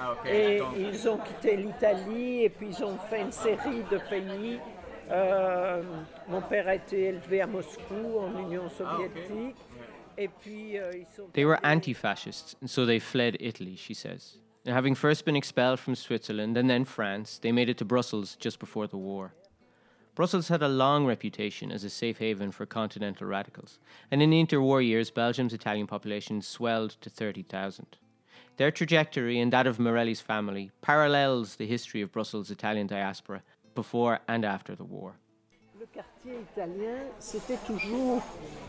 Ah, 0.00 0.14
et 0.26 0.62
ils 0.78 1.06
ont 1.06 1.18
quitté 1.18 1.58
l'Italie 1.58 2.44
et 2.44 2.48
puis 2.48 2.68
ils 2.68 2.82
ont 2.82 2.96
fait 3.10 3.20
une 3.20 3.32
série 3.32 3.82
de 3.90 3.98
pays. 4.08 4.58
Euh, 5.10 5.82
mon 6.28 6.40
père 6.40 6.66
a 6.66 6.76
été 6.76 7.08
élevé 7.08 7.42
à 7.42 7.46
Moscou, 7.46 8.20
en 8.20 8.38
Union 8.40 8.62
ah, 8.68 8.70
soviétique. 8.70 9.56
Euh, 10.18 10.26
they 11.32 11.44
were 11.44 11.64
anti 11.64 11.92
fascists, 11.92 12.56
and 12.60 12.70
so 12.70 12.86
they 12.86 12.98
fled 12.98 13.36
Italy, 13.40 13.76
she 13.76 13.94
says. 13.94 14.38
And 14.64 14.74
having 14.74 14.94
first 14.94 15.24
been 15.24 15.36
expelled 15.36 15.78
from 15.78 15.94
Switzerland 15.94 16.56
and 16.56 16.68
then 16.68 16.84
France, 16.84 17.38
they 17.38 17.52
made 17.52 17.68
it 17.68 17.78
to 17.78 17.84
Brussels 17.84 18.36
just 18.36 18.58
before 18.58 18.86
the 18.86 18.96
war. 18.96 19.34
Brussels 20.14 20.48
had 20.48 20.62
a 20.62 20.68
long 20.68 21.04
reputation 21.04 21.70
as 21.70 21.84
a 21.84 21.90
safe 21.90 22.18
haven 22.18 22.50
for 22.50 22.64
continental 22.64 23.26
radicals, 23.26 23.78
and 24.10 24.22
in 24.22 24.30
the 24.30 24.42
interwar 24.42 24.84
years, 24.84 25.10
Belgium's 25.10 25.52
Italian 25.52 25.86
population 25.86 26.40
swelled 26.40 26.96
to 27.02 27.10
30,000. 27.10 27.98
Their 28.56 28.70
trajectory 28.70 29.38
and 29.38 29.52
that 29.52 29.66
of 29.66 29.78
Morelli's 29.78 30.22
family 30.22 30.70
parallels 30.80 31.56
the 31.56 31.66
history 31.66 32.00
of 32.00 32.12
Brussels' 32.12 32.50
Italian 32.50 32.86
diaspora 32.86 33.42
before 33.74 34.20
and 34.26 34.44
after 34.46 34.74
the 34.74 34.84
war. 34.84 35.16
Le 35.96 36.02
quartier 36.02 36.42
italien, 36.42 36.96
c'était 37.18 37.56
toujours 37.66 38.22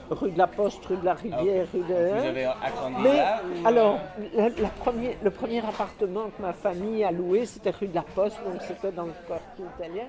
rue 0.10 0.32
de 0.32 0.38
la 0.38 0.48
Poste, 0.48 0.86
rue 0.86 0.96
de 0.96 1.04
la 1.04 1.14
Rivière, 1.14 1.68
rue 1.74 1.80
de. 1.80 1.84
Vous 1.84 2.26
avez 2.26 2.46
agrandi 2.46 3.02
Mais, 3.04 3.18
là 3.18 3.42
Alors, 3.66 4.00
la, 4.34 4.48
la 4.48 4.70
premier, 4.70 5.18
le 5.22 5.30
premier 5.30 5.60
appartement 5.60 6.30
que 6.30 6.42
ma 6.42 6.54
famille 6.54 7.04
a 7.04 7.12
loué, 7.12 7.46
c'était 7.46 7.72
rue 7.72 7.90
de 7.90 7.96
la 7.96 8.04
Poste, 8.04 8.38
donc 8.46 8.62
c'était 8.62 8.94
dans 8.94 9.08
le 9.08 9.14
quartier 9.28 9.66
italien. 9.76 10.06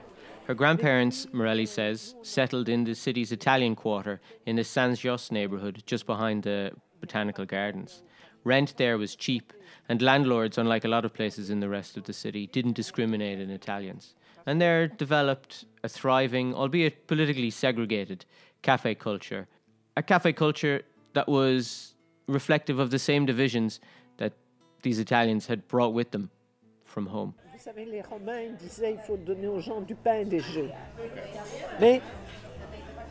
Her 0.48 0.54
grandparents, 0.54 1.26
Morelli 1.32 1.66
says, 1.66 2.14
settled 2.22 2.68
in 2.68 2.84
the 2.84 2.94
city's 2.94 3.32
Italian 3.32 3.74
quarter 3.74 4.20
in 4.46 4.54
the 4.54 4.64
San 4.64 4.94
Jos 4.94 5.32
neighborhood 5.32 5.82
just 5.86 6.06
behind 6.06 6.44
the 6.44 6.70
Botanical 7.00 7.44
Gardens. 7.44 8.04
Rent 8.44 8.76
there 8.76 8.96
was 8.96 9.16
cheap, 9.16 9.52
and 9.88 10.00
landlords, 10.00 10.56
unlike 10.56 10.84
a 10.84 10.88
lot 10.88 11.04
of 11.04 11.12
places 11.12 11.50
in 11.50 11.58
the 11.58 11.68
rest 11.68 11.96
of 11.96 12.04
the 12.04 12.12
city, 12.12 12.46
didn't 12.46 12.76
discriminate 12.76 13.40
in 13.40 13.50
Italians. 13.50 14.14
And 14.48 14.62
there 14.62 14.88
developed 14.88 15.66
a 15.84 15.90
thriving, 15.90 16.54
albeit 16.54 17.06
politically 17.06 17.50
segregated, 17.50 18.24
cafe 18.62 18.94
culture. 18.94 19.46
A 19.94 20.02
cafe 20.02 20.32
culture 20.32 20.80
that 21.12 21.28
was 21.28 21.94
reflective 22.28 22.78
of 22.78 22.90
the 22.90 22.98
same 22.98 23.26
divisions 23.26 23.78
that 24.16 24.32
these 24.80 25.00
Italians 25.00 25.46
had 25.48 25.68
brought 25.68 25.92
with 25.92 26.12
them 26.12 26.30
from 26.86 27.04
home. 27.04 27.34
Vous 27.52 27.58
savez, 27.62 27.84
les 27.84 28.00
Romains 28.00 28.56
disaient 28.56 28.92
il 28.92 29.00
faut 29.06 29.18
donner 29.18 29.48
aux 29.48 29.60
gens 29.60 29.82
du 29.82 29.94
pain 29.94 30.20
et 30.20 30.24
des 30.24 30.40
jeux. 30.40 30.70
Mais 31.78 32.00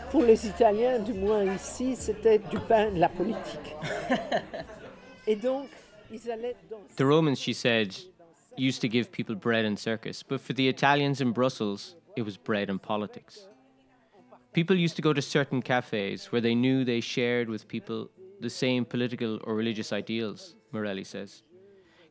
pour 0.10 0.24
les 0.24 0.48
Italiens, 0.48 0.98
du 0.98 1.14
moins 1.14 1.44
ici, 1.44 1.96
c'était 1.96 2.40
du 2.40 2.58
pain 2.62 2.90
de 2.90 3.00
la 3.00 3.10
politique. 3.10 3.76
et 5.28 5.36
donc, 5.36 5.70
ils 6.12 6.32
allaient 6.32 6.56
dans. 6.68 6.82
The 6.96 7.08
Romans, 7.08 7.36
she 7.36 7.54
said, 7.54 7.94
used 8.60 8.82
to 8.82 8.90
give 8.90 9.12
people 9.12 9.36
bread 9.36 9.66
and 9.66 9.78
circus, 9.78 10.24
but 10.24 10.42
for 10.42 10.54
the 10.54 10.68
Italians 10.68 11.22
in 11.22 11.32
Brussels, 11.32 11.96
it 12.16 12.24
was 12.24 12.38
bread 12.38 12.70
and 12.70 12.82
politics. 12.82 13.48
People 14.54 14.76
used 14.76 14.96
to 14.96 15.02
go 15.02 15.14
to 15.14 15.22
certain 15.22 15.62
cafes 15.62 16.32
where 16.32 16.42
they 16.42 16.56
knew 16.56 16.84
they 16.84 17.00
shared 17.00 17.50
with 17.50 17.68
people 17.68 18.10
the 18.40 18.50
same 18.50 18.86
political 18.86 19.40
or 19.44 19.56
religious 19.56 19.94
ideals, 19.94 20.56
Morelli 20.72 21.04
says. 21.04 21.44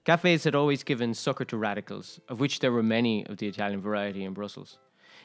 Cafes 0.04 0.44
had 0.44 0.54
always 0.54 0.84
given 0.84 1.14
succor 1.14 1.44
to 1.46 1.56
radicals, 1.56 2.20
of 2.28 2.38
which 2.38 2.60
there 2.60 2.70
were 2.70 2.82
many 2.82 3.26
of 3.26 3.38
the 3.38 3.48
Italian 3.48 3.80
variety 3.80 4.22
in 4.22 4.32
Brussels. 4.32 4.78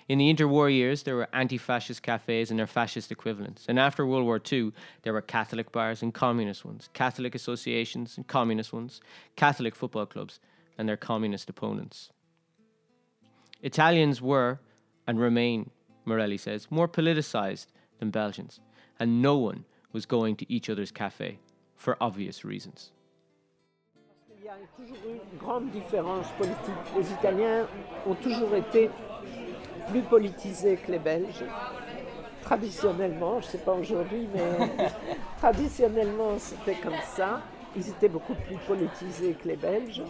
In 0.07 0.17
the 0.17 0.33
interwar 0.33 0.73
years, 0.73 1.03
there 1.03 1.15
were 1.15 1.29
anti 1.31 1.57
fascist 1.59 2.01
cafes 2.01 2.49
and 2.49 2.59
their 2.59 2.65
fascist 2.65 3.11
equivalents. 3.11 3.65
And 3.69 3.79
after 3.79 4.05
World 4.05 4.25
War 4.25 4.41
II, 4.51 4.71
there 5.03 5.13
were 5.13 5.21
Catholic 5.21 5.71
bars 5.71 6.01
and 6.01 6.11
communist 6.11 6.65
ones, 6.65 6.89
Catholic 6.93 7.35
associations 7.35 8.17
and 8.17 8.25
communist 8.25 8.73
ones, 8.73 8.99
Catholic 9.35 9.75
football 9.75 10.07
clubs 10.07 10.39
and 10.77 10.87
their 10.87 10.97
communist 10.97 11.49
opponents. 11.49 12.09
Italians 13.61 14.21
were, 14.21 14.59
and 15.05 15.19
remain, 15.19 15.69
Morelli 16.05 16.37
says, 16.37 16.67
more 16.71 16.87
politicized 16.87 17.67
than 17.99 18.09
Belgians, 18.09 18.59
and 18.99 19.21
no 19.21 19.37
one 19.37 19.65
was 19.91 20.05
going 20.05 20.35
to 20.37 20.51
each 20.51 20.69
other's 20.69 20.91
cafe 20.91 21.39
for 21.75 21.97
obvious 22.01 22.43
reasons. 22.43 22.91
Il 24.37 24.45
y 24.45 24.49
a 24.49 24.55
toujours 24.75 24.97
eu 25.05 25.19
une 25.31 25.37
grande 25.37 25.69
différence 25.71 26.27
politique. 26.31 26.95
Les 26.97 27.11
Italiens 27.11 27.67
ont 28.07 28.15
toujours 28.15 28.55
été 28.55 28.89
plus 29.89 30.01
politisés 30.01 30.77
que 30.77 30.91
les 30.91 30.99
Belges. 30.99 31.43
Traditionnellement, 32.41 33.39
je 33.39 33.45
ne 33.45 33.51
sais 33.51 33.57
pas 33.59 33.73
aujourd'hui, 33.73 34.27
mais 34.33 34.89
traditionnellement 35.37 36.39
c'était 36.39 36.75
comme 36.75 36.99
ça. 37.15 37.41
Ils 37.75 37.87
étaient 37.89 38.09
beaucoup 38.09 38.35
plus 38.35 38.57
politisés 38.67 39.33
que 39.33 39.47
les 39.47 39.55
Belges. 39.55 40.01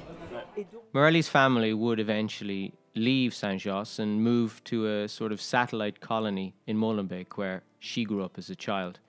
Morelli's 0.93 1.29
family 1.29 1.73
would 1.73 1.99
eventually 1.99 2.73
leave 2.95 3.33
Saint-Josse 3.33 3.99
and 3.99 4.21
move 4.21 4.63
to 4.65 4.87
a 4.87 5.07
sort 5.07 5.31
of 5.31 5.39
satellite 5.39 5.99
colony 5.99 6.53
in 6.65 6.77
Molenbeek 6.77 7.37
where 7.37 7.61
she 7.79 8.03
grew 8.03 8.23
up 8.23 8.37
as 8.37 8.49
a 8.49 8.55
child, 8.55 8.99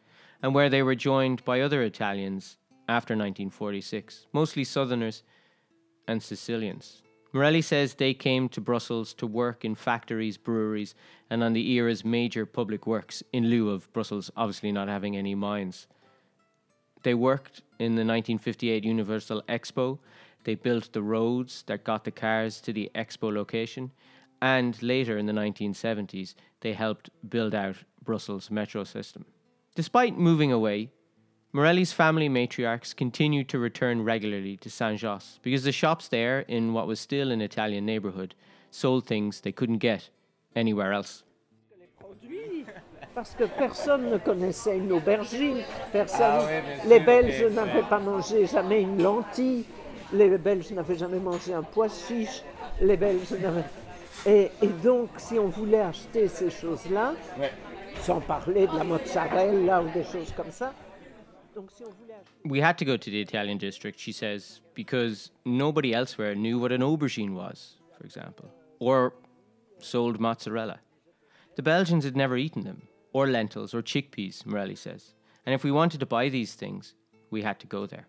and 0.43 0.55
where 0.55 0.69
they 0.69 0.83
were 0.83 0.95
joined 0.95 1.45
by 1.45 1.61
other 1.61 1.83
Italians 1.83 2.59
after 2.89 3.15
1946, 3.15 4.27
mostly 4.33 4.65
Southerners 4.65 5.23
and 6.07 6.23
Sicilians. 6.23 7.03
Morelli 7.33 7.63
says 7.63 7.95
they 7.95 8.13
came 8.13 8.49
to 8.51 8.61
Brussels 8.61 9.15
to 9.15 9.27
work 9.27 9.65
in 9.65 9.75
factories, 9.75 10.37
breweries, 10.37 10.95
and 11.31 11.43
on 11.43 11.55
the 11.55 11.71
era's 11.73 12.05
major 12.05 12.45
public 12.45 12.87
works 12.87 13.23
in 13.33 13.49
lieu 13.49 13.71
of 13.71 13.91
Brussels 13.95 14.31
obviously 14.37 14.71
not 14.71 14.89
having 14.89 15.17
any 15.17 15.35
mines. 15.35 15.87
They 17.03 17.15
worked 17.15 17.63
in 17.79 17.95
the 17.95 18.05
1958 18.05 18.85
Universal 18.85 19.43
Expo. 19.49 19.99
They 20.45 20.55
built 20.55 20.93
the 20.93 21.03
roads 21.03 21.65
that 21.67 21.85
got 21.85 22.05
the 22.05 22.11
cars 22.11 22.61
to 22.63 22.73
the 22.73 22.91
expo 22.95 23.33
location. 23.33 23.93
And 24.41 24.81
later 24.83 25.19
in 25.19 25.27
the 25.27 25.33
1970s, 25.33 26.35
they 26.61 26.73
helped 26.73 27.11
build 27.29 27.55
out 27.55 27.77
Brussels' 28.03 28.51
metro 28.51 28.85
system. 28.85 29.25
Despite 29.75 30.19
moving 30.19 30.53
away, 30.53 30.91
Morelli's 31.53 31.93
family 31.93 32.29
matriarchs 32.29 32.97
continued 32.97 33.49
to 33.51 33.59
return 33.59 34.03
regularly 34.03 34.57
to 34.57 34.71
Saint-Josse 34.71 35.39
because 35.43 35.65
the 35.65 35.73
shops 35.73 36.09
there, 36.09 36.41
in 36.41 36.73
what 36.73 36.87
was 36.87 36.99
still 36.99 37.31
an 37.31 37.41
Italian 37.41 37.85
neighborhood, 37.85 38.35
sold 38.71 39.07
things 39.07 39.41
they 39.41 39.53
couldn't 39.53 39.79
get 39.79 40.09
anywhere 40.57 40.93
else. 40.93 41.25
Parce 43.15 43.35
que 43.35 43.45
personne 43.45 44.11
ne 44.11 44.19
connaissait 44.19 44.79
une 44.79 44.93
aubergine, 44.93 45.59
personne. 45.93 46.21
Ah 46.23 46.47
oui, 46.47 46.89
les 46.89 47.01
Belges 47.01 47.45
n'avaient 47.53 47.83
pas 47.83 47.99
mangé 47.99 48.47
jamais 48.47 48.83
une 48.83 49.03
lentille, 49.03 49.67
les 50.13 50.39
Belges 50.39 50.71
n'avaient 50.71 50.97
jamais 50.97 51.19
mangé 51.19 51.53
un 51.53 51.63
pois 51.63 51.89
chiche, 51.89 52.43
les 52.81 52.97
Belges 52.97 53.33
n'avaient. 53.33 53.65
Et, 54.25 54.51
et, 54.63 54.69
donc, 54.69 55.11
si 55.19 55.39
on 55.39 55.49
voulait 55.49 55.81
acheter 55.81 56.29
ces 56.29 56.49
choses-là, 56.49 57.15
ouais. 57.39 57.51
sans 58.01 58.21
parler 58.21 58.67
de 58.67 58.77
la 58.77 58.85
mozzarella 58.85 59.83
ou 59.83 59.91
des 59.91 60.05
choses 60.05 60.33
comme 60.37 60.51
ça, 60.51 60.73
We 62.45 62.61
had 62.61 62.79
to 62.79 62.85
go 62.85 62.97
to 62.97 63.11
the 63.11 63.21
Italian 63.21 63.59
district, 63.59 63.99
she 63.99 64.13
says, 64.13 64.61
because 64.75 65.31
nobody 65.45 65.95
elsewhere 65.95 66.35
knew 66.35 66.59
what 66.59 66.73
an 66.73 66.81
aubergine 66.81 67.35
was, 67.35 67.77
for 67.97 68.05
example, 68.05 68.49
or 68.79 69.13
sold 69.79 70.19
mozzarella. 70.19 70.81
The 71.57 71.63
Belgians 71.63 72.05
had 72.05 72.17
never 72.17 72.37
eaten 72.39 72.65
them, 72.65 72.89
or 73.13 73.29
lentils, 73.29 73.75
or 73.75 73.83
chickpeas, 73.83 74.47
Morelli 74.47 74.77
says, 74.77 75.15
and 75.45 75.55
if 75.55 75.65
we 75.65 75.71
wanted 75.71 76.01
to 76.01 76.07
buy 76.07 76.29
these 76.29 76.55
things, 76.55 76.95
we 77.31 77.43
had 77.43 77.59
to 77.61 77.67
go 77.67 77.87
there. 77.87 78.07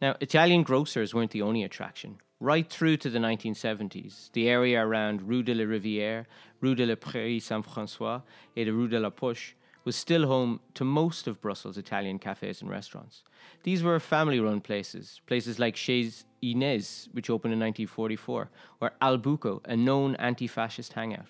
Now, 0.00 0.14
Italian 0.20 0.62
grocers 0.62 1.14
weren't 1.14 1.30
the 1.30 1.42
only 1.42 1.62
attraction. 1.62 2.18
Right 2.38 2.68
through 2.68 2.98
to 2.98 3.10
the 3.10 3.18
1970s, 3.18 4.30
the 4.32 4.48
area 4.48 4.84
around 4.84 5.22
Rue 5.22 5.42
de 5.42 5.54
la 5.54 5.64
Rivière, 5.64 6.26
Rue 6.60 6.74
de 6.74 6.84
la 6.84 6.94
Prairie 6.94 7.40
Saint 7.40 7.66
François, 7.66 8.22
and 8.54 8.66
the 8.66 8.72
Rue 8.72 8.88
de 8.88 9.00
la 9.00 9.08
Push 9.08 9.54
was 9.84 9.96
still 9.96 10.26
home 10.26 10.60
to 10.74 10.84
most 10.84 11.26
of 11.26 11.40
Brussels' 11.40 11.78
Italian 11.78 12.18
cafes 12.18 12.60
and 12.60 12.68
restaurants. 12.68 13.22
These 13.62 13.82
were 13.82 13.98
family 14.00 14.40
run 14.40 14.60
places, 14.60 15.20
places 15.26 15.58
like 15.58 15.76
Chez 15.76 16.24
Inez, 16.42 17.08
which 17.12 17.30
opened 17.30 17.54
in 17.54 17.60
1944, 17.60 18.50
or 18.80 18.92
Al 19.00 19.16
Buco, 19.16 19.60
a 19.64 19.76
known 19.76 20.16
anti 20.16 20.46
fascist 20.46 20.92
hangout. 20.92 21.26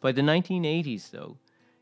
By 0.00 0.12
the 0.12 0.22
1980s, 0.22 1.10
though, 1.10 1.38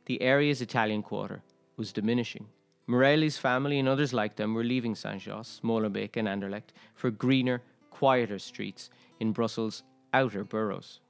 the 0.06 0.20
area's 0.20 0.60
Italian 0.60 1.02
quarter 1.02 1.42
was 1.76 1.92
diminishing. 1.92 2.46
Morelli's 2.86 3.38
family 3.38 3.78
and 3.78 3.88
others 3.88 4.12
like 4.12 4.36
them 4.36 4.54
were 4.54 4.64
leaving 4.64 4.94
Saint-Josse, 4.94 5.60
Molenbeek, 5.62 6.16
and 6.16 6.28
Anderlecht 6.28 6.72
for 6.94 7.10
greener, 7.10 7.62
quieter 7.90 8.38
streets 8.38 8.90
in 9.20 9.32
Brussels' 9.32 9.82
outer 10.12 10.44
boroughs. 10.44 11.00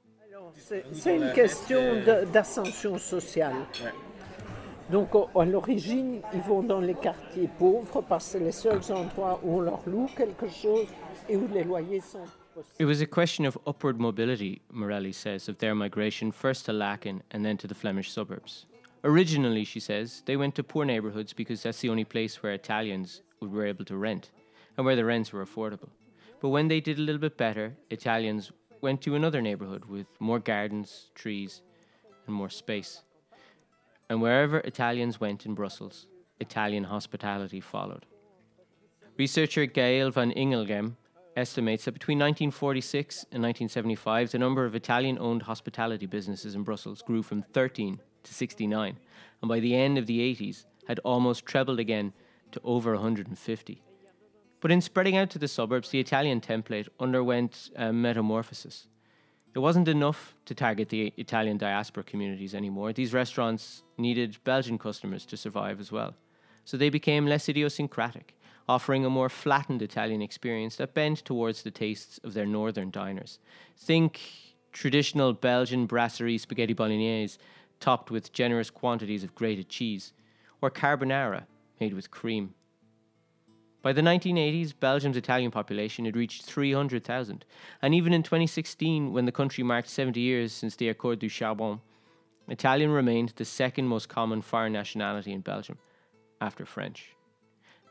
C'est 0.93 1.17
une 1.17 1.33
question 1.33 2.01
d'ascension 2.31 2.97
sociale. 2.97 3.67
Donc 4.89 5.09
à 5.35 5.45
l'origine, 5.45 6.21
ils 6.33 6.41
vont 6.41 6.63
dans 6.63 6.79
les 6.79 6.93
quartiers 6.93 7.49
pauvres 7.57 8.01
parce 8.01 8.25
que 8.25 8.31
c'est 8.31 8.39
les 8.39 8.51
seuls 8.51 8.91
endroits 8.91 9.41
où 9.43 9.57
on 9.57 9.61
leur 9.61 9.81
loue 9.87 10.07
quelque 10.15 10.47
chose 10.47 10.87
et 11.27 11.35
où 11.35 11.47
les 11.53 11.63
loyers 11.63 12.01
sont 12.01 12.25
It 12.79 12.85
was 12.85 13.01
a 13.01 13.05
question 13.05 13.45
of 13.45 13.57
upward 13.67 13.99
mobility, 13.99 14.61
Morelli 14.71 15.11
says, 15.11 15.49
of 15.49 15.57
their 15.57 15.75
migration 15.75 16.31
first 16.31 16.65
to 16.67 16.71
Laeken 16.71 17.21
and 17.31 17.43
then 17.43 17.57
to 17.57 17.67
the 17.67 17.75
Flemish 17.75 18.09
suburbs. 18.09 18.65
Originally, 19.05 19.63
she 19.63 19.79
says, 19.79 20.23
they 20.25 20.35
went 20.35 20.55
to 20.55 20.63
poor 20.63 20.83
neighbourhoods 20.83 21.31
because 21.31 21.61
that's 21.61 21.79
the 21.79 21.89
only 21.89 22.03
place 22.03 22.41
where 22.41 22.53
Italians 22.53 23.21
were 23.39 23.67
able 23.67 23.85
to 23.85 23.95
rent 23.95 24.31
and 24.75 24.85
where 24.85 24.95
the 24.95 25.05
rents 25.05 25.31
were 25.31 25.45
affordable. 25.45 25.89
But 26.41 26.49
when 26.49 26.69
they 26.69 26.81
did 26.81 26.97
a 26.97 27.01
little 27.01 27.21
bit 27.21 27.37
better, 27.37 27.75
Italians 27.91 28.51
went 28.81 29.01
to 29.03 29.13
another 29.13 29.43
neighbourhood 29.43 29.85
with 29.85 30.07
more 30.19 30.39
gardens, 30.39 31.11
trees, 31.13 31.61
and 32.25 32.35
more 32.35 32.49
space. 32.49 33.03
And 34.09 34.23
wherever 34.23 34.57
Italians 34.61 35.19
went 35.19 35.45
in 35.45 35.53
Brussels, 35.53 36.07
Italian 36.39 36.85
hospitality 36.85 37.61
followed. 37.61 38.07
Researcher 39.19 39.67
Gael 39.67 40.09
van 40.09 40.31
Ingelgem 40.31 40.95
estimates 41.37 41.85
that 41.85 41.91
between 41.91 42.17
1946 42.17 43.17
and 43.31 43.43
1975, 43.43 44.31
the 44.31 44.39
number 44.39 44.65
of 44.65 44.73
Italian 44.73 45.19
owned 45.19 45.43
hospitality 45.43 46.07
businesses 46.07 46.55
in 46.55 46.63
Brussels 46.63 47.03
grew 47.03 47.21
from 47.21 47.43
13 47.43 47.99
to 48.25 48.33
69, 48.33 48.97
and 49.41 49.49
by 49.49 49.59
the 49.59 49.75
end 49.75 49.97
of 49.97 50.05
the 50.05 50.19
80s, 50.19 50.65
had 50.87 50.99
almost 50.99 51.45
trebled 51.45 51.79
again 51.79 52.13
to 52.51 52.61
over 52.63 52.93
150. 52.93 53.81
But 54.59 54.71
in 54.71 54.81
spreading 54.81 55.17
out 55.17 55.29
to 55.31 55.39
the 55.39 55.47
suburbs, 55.47 55.89
the 55.89 55.99
Italian 55.99 56.41
template 56.41 56.87
underwent 56.99 57.69
a 57.75 57.91
metamorphosis. 57.93 58.87
It 59.53 59.59
wasn't 59.59 59.87
enough 59.87 60.35
to 60.45 60.55
target 60.55 60.89
the 60.89 61.13
Italian 61.17 61.57
diaspora 61.57 62.03
communities 62.03 62.53
anymore. 62.53 62.91
These 62.91 63.13
restaurants 63.13 63.83
needed 63.97 64.37
Belgian 64.43 64.77
customers 64.77 65.25
to 65.27 65.37
survive 65.37 65.79
as 65.79 65.91
well. 65.91 66.13
So 66.65 66.77
they 66.77 66.89
became 66.89 67.25
less 67.25 67.47
idiosyncratic 67.47 68.35
offering 68.67 69.05
a 69.05 69.09
more 69.09 69.29
flattened 69.29 69.81
Italian 69.81 70.21
experience 70.21 70.75
that 70.77 70.93
bent 70.93 71.19
towards 71.19 71.61
the 71.61 71.71
tastes 71.71 72.19
of 72.23 72.33
their 72.33 72.45
northern 72.45 72.89
diners. 72.89 73.39
Think 73.77 74.19
traditional 74.71 75.33
Belgian 75.33 75.85
brasserie 75.85 76.37
spaghetti 76.37 76.73
bolognese 76.73 77.37
topped 77.79 78.11
with 78.11 78.33
generous 78.33 78.69
quantities 78.69 79.23
of 79.23 79.35
grated 79.35 79.69
cheese, 79.69 80.13
or 80.61 80.71
carbonara 80.71 81.45
made 81.79 81.93
with 81.93 82.11
cream. 82.11 82.53
By 83.81 83.93
the 83.93 84.01
1980s, 84.01 84.73
Belgium's 84.79 85.17
Italian 85.17 85.51
population 85.51 86.05
had 86.05 86.15
reached 86.15 86.43
300,000, 86.43 87.45
and 87.81 87.93
even 87.93 88.13
in 88.13 88.23
2016, 88.23 89.13
when 89.13 89.25
the 89.25 89.31
country 89.31 89.63
marked 89.63 89.89
70 89.89 90.19
years 90.19 90.51
since 90.53 90.75
the 90.75 90.89
Accord 90.89 91.19
du 91.19 91.29
Charbon, 91.29 91.79
Italian 92.47 92.89
remained 92.89 93.33
the 93.35 93.45
second 93.45 93.87
most 93.87 94.09
common 94.09 94.41
foreign 94.41 94.73
nationality 94.73 95.31
in 95.31 95.41
Belgium, 95.41 95.77
after 96.41 96.65
French. 96.65 97.15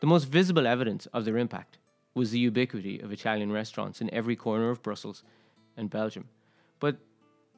The 0.01 0.07
most 0.07 0.25
visible 0.25 0.67
evidence 0.67 1.07
of 1.07 1.25
their 1.25 1.39
impact 1.39 1.79
was 2.15 2.31
the 2.31 2.39
ubiquity 2.39 3.01
of 3.01 3.13
Italian 3.13 3.51
restaurants 3.53 4.01
in 4.01 4.13
every 4.13 4.37
corner 4.37 4.71
of 4.71 4.83
Brussels 4.83 5.23
and 5.77 5.91
Belgium. 5.91 6.29
But 6.79 6.99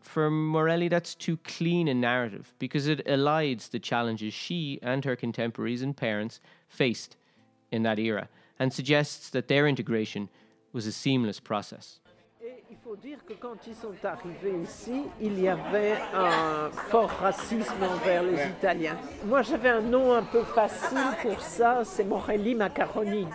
for 0.07 0.31
Morelli, 0.31 0.89
that's 0.89 1.15
too 1.15 1.37
clean 1.39 1.89
a 1.89 1.95
narrative 1.95 2.55
because 2.59 2.87
it 2.87 3.05
elides 3.07 3.71
the 3.71 3.79
challenges 3.79 4.33
she 4.33 4.79
and 4.83 5.05
her 5.05 5.17
contemporaries 5.17 5.83
and 5.83 5.97
parents 5.97 6.41
faced 6.69 7.17
in 7.71 7.83
that 7.83 7.99
era 7.99 8.29
and 8.59 8.73
suggests 8.73 9.31
that 9.31 9.49
their 9.49 9.67
integration 9.67 10.29
was 10.73 10.87
a 10.87 10.93
seamless 10.93 11.41
process. 11.41 12.01
il 12.71 12.77
faut 12.83 12.97
dire 12.97 13.19
que 13.25 13.35
quand 13.35 13.57
ils 13.67 13.75
sont 13.75 13.95
arrivés 14.05 14.63
ici, 14.63 15.03
il 15.21 15.41
y 15.41 15.49
avait 15.49 15.97
un 16.15 16.71
fort 16.71 17.11
racisme 17.11 17.83
envers 17.83 18.23
les 18.23 18.45
Italiens. 18.47 18.97
Moi, 19.25 19.43
j'avais 19.43 19.69
un 19.69 19.81
nom 19.81 20.13
un 20.13 20.23
peu 20.23 20.43
facile 20.43 20.99
pour 21.23 21.41
ça, 21.41 21.83
c'est 21.85 22.05
Morelli 22.05 22.55
Macaroni. 22.55 23.27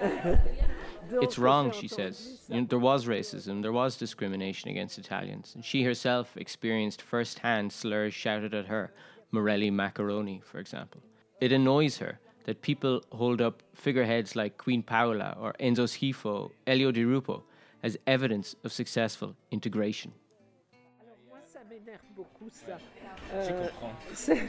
It's 1.22 1.38
wrong, 1.38 1.72
she 1.72 1.88
says. 1.88 2.40
You 2.48 2.60
know, 2.60 2.66
there 2.68 2.78
was 2.78 3.06
racism, 3.06 3.62
there 3.62 3.72
was 3.72 3.96
discrimination 3.96 4.70
against 4.70 4.98
Italians. 4.98 5.52
And 5.54 5.64
she 5.64 5.82
herself 5.82 6.36
experienced 6.36 7.02
first-hand 7.02 7.72
slurs 7.72 8.14
shouted 8.14 8.54
at 8.54 8.66
her, 8.66 8.92
Morelli 9.30 9.70
Macaroni, 9.70 10.40
for 10.44 10.58
example. 10.58 11.02
It 11.40 11.52
annoys 11.52 11.98
her 11.98 12.20
that 12.44 12.62
people 12.62 13.02
hold 13.10 13.40
up 13.40 13.62
figureheads 13.74 14.36
like 14.36 14.58
Queen 14.58 14.82
Paola 14.82 15.36
or 15.40 15.54
Enzo 15.58 15.86
Scifo, 15.88 16.50
Elio 16.66 16.92
Di 16.92 17.04
Rupo, 17.04 17.42
as 17.82 17.98
evidence 18.06 18.54
of 18.64 18.72
successful 18.72 19.34
integration. 19.50 20.12
Euh, 23.32 23.68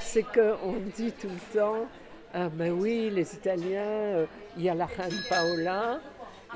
c'est 0.00 0.22
qu'on 0.22 0.80
dit 0.96 1.12
tout 1.12 1.28
le 1.28 1.58
temps, 1.58 1.88
ah 2.32 2.48
ben 2.48 2.72
oui, 2.72 3.10
les 3.10 3.34
Italiens, 3.34 3.82
euh, 3.82 4.26
il 4.56 4.62
y 4.62 4.68
a 4.68 4.74
la 4.74 4.86
reine 4.86 5.20
Paola, 5.28 6.00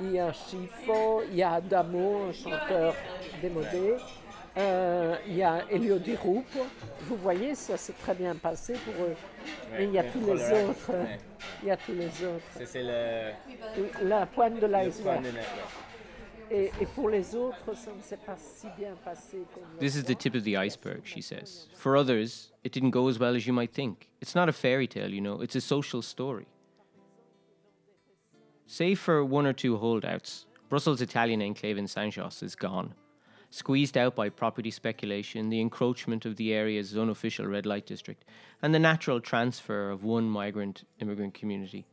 il 0.01 0.13
y 0.13 0.21
a 0.21 0.33
Schifo, 0.33 1.23
il 1.29 1.37
y 1.37 1.43
a 1.43 1.55
Adamo, 1.55 2.27
un 2.29 2.33
chanteur 2.33 2.95
démodé, 3.43 3.97
euh, 4.57 5.17
il 5.27 5.37
y 5.37 5.43
a 5.43 5.65
Elio 5.69 5.99
Di 5.99 6.15
Rupo. 6.15 6.61
Vous 7.03 7.17
voyez, 7.17 7.57
ça 7.57 7.77
s'est 7.77 7.95
très 7.95 8.15
bien 8.15 8.37
passé 8.37 8.75
pour 8.75 9.05
eux. 9.05 9.17
Mais 9.73 9.85
il 9.85 9.93
y 9.93 9.99
a 9.99 10.05
tous 10.05 10.21
les 10.21 10.53
autres. 10.53 10.93
Il 11.63 11.69
y 11.69 11.71
a 11.73 11.77
tous 11.77 11.93
les 11.93 12.07
autres. 12.07 12.45
C'est 12.65 12.85
la 14.03 14.27
pointe 14.27 14.61
de 14.61 14.67
l'iceberg. 14.67 15.25
This 19.81 19.97
is 19.97 20.05
the 20.05 20.15
tip 20.15 20.35
of 20.35 20.45
the 20.45 20.57
iceberg, 20.57 21.03
she 21.05 21.21
says. 21.21 21.67
For 21.75 21.97
others, 21.97 22.53
it 22.63 22.73
didn't 22.73 22.91
go 22.91 23.09
as 23.09 23.19
well 23.19 23.35
as 23.35 23.47
you 23.47 23.53
might 23.53 23.73
think. 23.73 24.09
It's 24.21 24.35
not 24.35 24.49
a 24.49 24.53
fairy 24.53 24.87
tale, 24.87 25.13
you 25.13 25.21
know, 25.21 25.41
it's 25.41 25.57
a 25.57 25.61
social 25.61 26.01
story. 26.01 26.47
Save 28.67 28.99
for 28.99 29.25
one 29.25 29.47
or 29.47 29.53
two 29.53 29.77
holdouts, 29.77 30.47
Brussels' 30.69 31.03
Italian 31.03 31.43
enclave 31.43 31.77
in 31.77 31.87
Saint-Josse 31.87 32.43
is 32.43 32.55
gone. 32.55 32.95
Squeezed 33.51 33.97
out 33.97 34.15
by 34.15 34.29
property 34.29 34.71
speculation, 34.71 35.49
the 35.49 35.61
encroachment 35.61 36.25
of 36.25 36.37
the 36.37 36.53
area's 36.53 36.97
unofficial 36.97 37.47
red 37.47 37.67
light 37.67 37.87
district, 37.87 38.25
and 38.63 38.75
the 38.75 38.79
natural 38.79 39.21
transfer 39.21 39.91
of 39.91 40.03
one 40.03 40.29
migrant 40.29 40.85
immigrant 41.01 41.35
community 41.35 41.87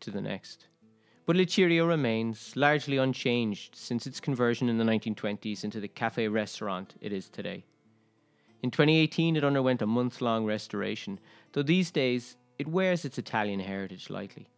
to 0.00 0.10
the 0.10 0.20
next. 0.20 0.68
But 1.24 1.36
Il 1.36 1.86
remains 1.86 2.56
largely 2.56 2.96
unchanged 2.96 3.76
since 3.76 4.08
its 4.08 4.18
conversion 4.18 4.68
in 4.68 4.78
the 4.78 4.84
1920s 4.84 5.62
into 5.62 5.78
the 5.78 5.86
cafe 5.86 6.26
restaurant 6.26 6.96
it 7.00 7.12
is 7.12 7.28
today. 7.28 7.64
In 8.60 8.72
2018, 8.72 9.36
it 9.36 9.44
underwent 9.44 9.82
a 9.82 9.86
month 9.86 10.20
long 10.20 10.44
restoration, 10.44 11.20
though 11.52 11.62
these 11.62 11.92
days 11.92 12.36
it 12.58 12.66
wears 12.66 13.04
its 13.04 13.18
Italian 13.18 13.60
heritage 13.60 14.10
lightly. 14.10 14.48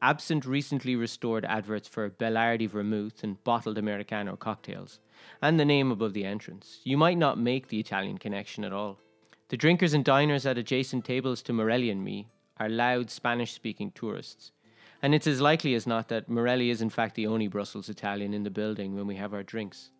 Absent 0.00 0.44
recently 0.44 0.94
restored 0.94 1.44
adverts 1.44 1.88
for 1.88 2.08
Bellardi 2.08 2.68
vermouth 2.68 3.24
and 3.24 3.42
bottled 3.42 3.78
Americano 3.78 4.36
cocktails, 4.36 5.00
and 5.42 5.58
the 5.58 5.64
name 5.64 5.90
above 5.90 6.12
the 6.12 6.24
entrance, 6.24 6.80
you 6.84 6.96
might 6.96 7.18
not 7.18 7.38
make 7.38 7.66
the 7.66 7.80
Italian 7.80 8.18
connection 8.18 8.62
at 8.62 8.72
all. 8.72 9.00
The 9.48 9.56
drinkers 9.56 9.94
and 9.94 10.04
diners 10.04 10.46
at 10.46 10.58
adjacent 10.58 11.04
tables 11.04 11.42
to 11.42 11.52
Morelli 11.52 11.90
and 11.90 12.04
me 12.04 12.28
are 12.58 12.68
loud 12.68 13.10
Spanish 13.10 13.52
speaking 13.52 13.90
tourists 13.90 14.52
and 15.02 15.14
it's 15.14 15.26
as 15.26 15.40
likely 15.40 15.74
as 15.74 15.86
not 15.86 16.08
that 16.08 16.28
Morelli 16.28 16.70
is 16.70 16.80
in 16.80 16.90
fact 16.90 17.14
the 17.14 17.26
only 17.26 17.48
Brussels 17.48 17.88
Italian 17.88 18.32
in 18.34 18.42
the 18.42 18.50
building 18.50 18.94
when 18.94 19.06
we 19.06 19.16
have 19.16 19.34
our 19.34 19.42
drinks. 19.42 19.90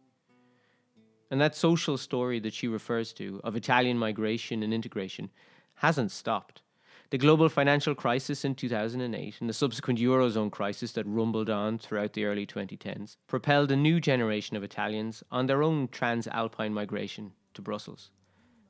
And 1.30 1.40
that 1.40 1.56
social 1.56 1.98
story 1.98 2.38
that 2.40 2.54
she 2.54 2.68
refers 2.68 3.12
to 3.14 3.40
of 3.42 3.56
Italian 3.56 3.98
migration 3.98 4.62
and 4.62 4.72
integration 4.72 5.30
hasn't 5.76 6.12
stopped. 6.12 6.62
The 7.10 7.18
global 7.18 7.48
financial 7.48 7.94
crisis 7.94 8.44
in 8.44 8.56
2008 8.56 9.36
and 9.40 9.48
the 9.48 9.54
subsequent 9.54 10.00
Eurozone 10.00 10.50
crisis 10.50 10.90
that 10.92 11.06
rumbled 11.06 11.48
on 11.48 11.78
throughout 11.78 12.14
the 12.14 12.24
early 12.24 12.46
2010s 12.46 13.16
propelled 13.28 13.70
a 13.70 13.76
new 13.76 14.00
generation 14.00 14.56
of 14.56 14.64
Italians 14.64 15.22
on 15.30 15.46
their 15.46 15.62
own 15.62 15.86
transalpine 15.88 16.72
migration 16.72 17.32
to 17.54 17.62
Brussels. 17.62 18.10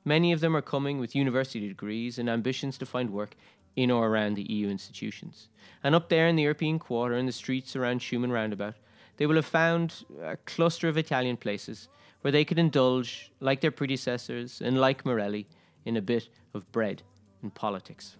Many 0.05 0.31
of 0.31 0.39
them 0.39 0.55
are 0.55 0.61
coming 0.61 0.99
with 0.99 1.15
university 1.15 1.67
degrees 1.67 2.19
and 2.19 2.29
ambitions 2.29 2.77
to 2.77 2.85
find 2.85 3.09
work 3.09 3.35
in 3.77 3.91
or 3.91 4.07
around 4.07 4.33
the 4.33 4.51
EU 4.51 4.67
institutions. 4.67 5.47
And 5.83 5.95
up 5.95 6.09
there 6.09 6.27
in 6.27 6.35
the 6.35 6.43
European 6.43 6.79
quarter, 6.79 7.15
in 7.15 7.27
the 7.27 7.31
streets 7.31 7.75
around 7.75 8.01
Schuman 8.01 8.33
Roundabout, 8.33 8.73
they 9.15 9.25
will 9.25 9.35
have 9.35 9.45
found 9.45 10.03
a 10.21 10.35
cluster 10.35 10.89
of 10.89 10.97
Italian 10.97 11.37
places 11.37 11.87
where 12.21 12.31
they 12.31 12.43
could 12.43 12.59
indulge, 12.59 13.31
like 13.39 13.61
their 13.61 13.71
predecessors 13.71 14.61
and 14.61 14.81
like 14.81 15.05
Morelli, 15.05 15.47
in 15.85 15.95
a 15.95 16.01
bit 16.01 16.27
of 16.53 16.69
bread 16.71 17.03
and 17.41 17.53
politics. 17.53 18.17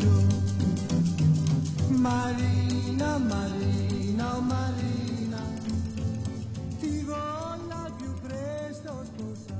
L'amor 0.00 0.38
Marina, 1.90 3.18
Marina, 3.18 4.36
oh 4.36 4.40
Marina, 4.40 5.42
ti 6.78 7.02
voglio 7.02 7.94
più 7.96 8.14
presto 8.20 9.04
sposare. 9.04 9.56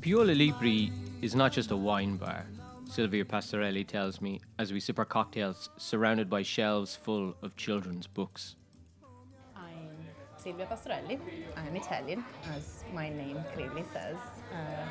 Piola 0.00 0.32
Libri 0.32 0.92
is 1.20 1.34
not 1.34 1.52
just 1.52 1.70
a 1.70 1.76
wine 1.76 2.16
bar. 2.16 2.44
Silvia 2.88 3.24
Pastorelli 3.24 3.86
tells 3.86 4.20
me 4.20 4.38
as 4.58 4.70
we 4.70 4.80
sip 4.80 4.98
our 4.98 5.06
cocktails 5.06 5.70
surrounded 5.78 6.28
by 6.28 6.42
shelves 6.42 6.94
full 6.94 7.34
of 7.42 7.56
children's 7.56 8.06
books. 8.06 8.56
I'm 9.56 9.88
Silvia 10.36 10.66
Pastorelli. 10.66 11.18
I'm 11.56 11.74
Italian, 11.74 12.22
as 12.54 12.84
my 12.92 13.08
name 13.08 13.42
clearly 13.54 13.84
says. 13.94 14.18
Uh, 14.52 14.84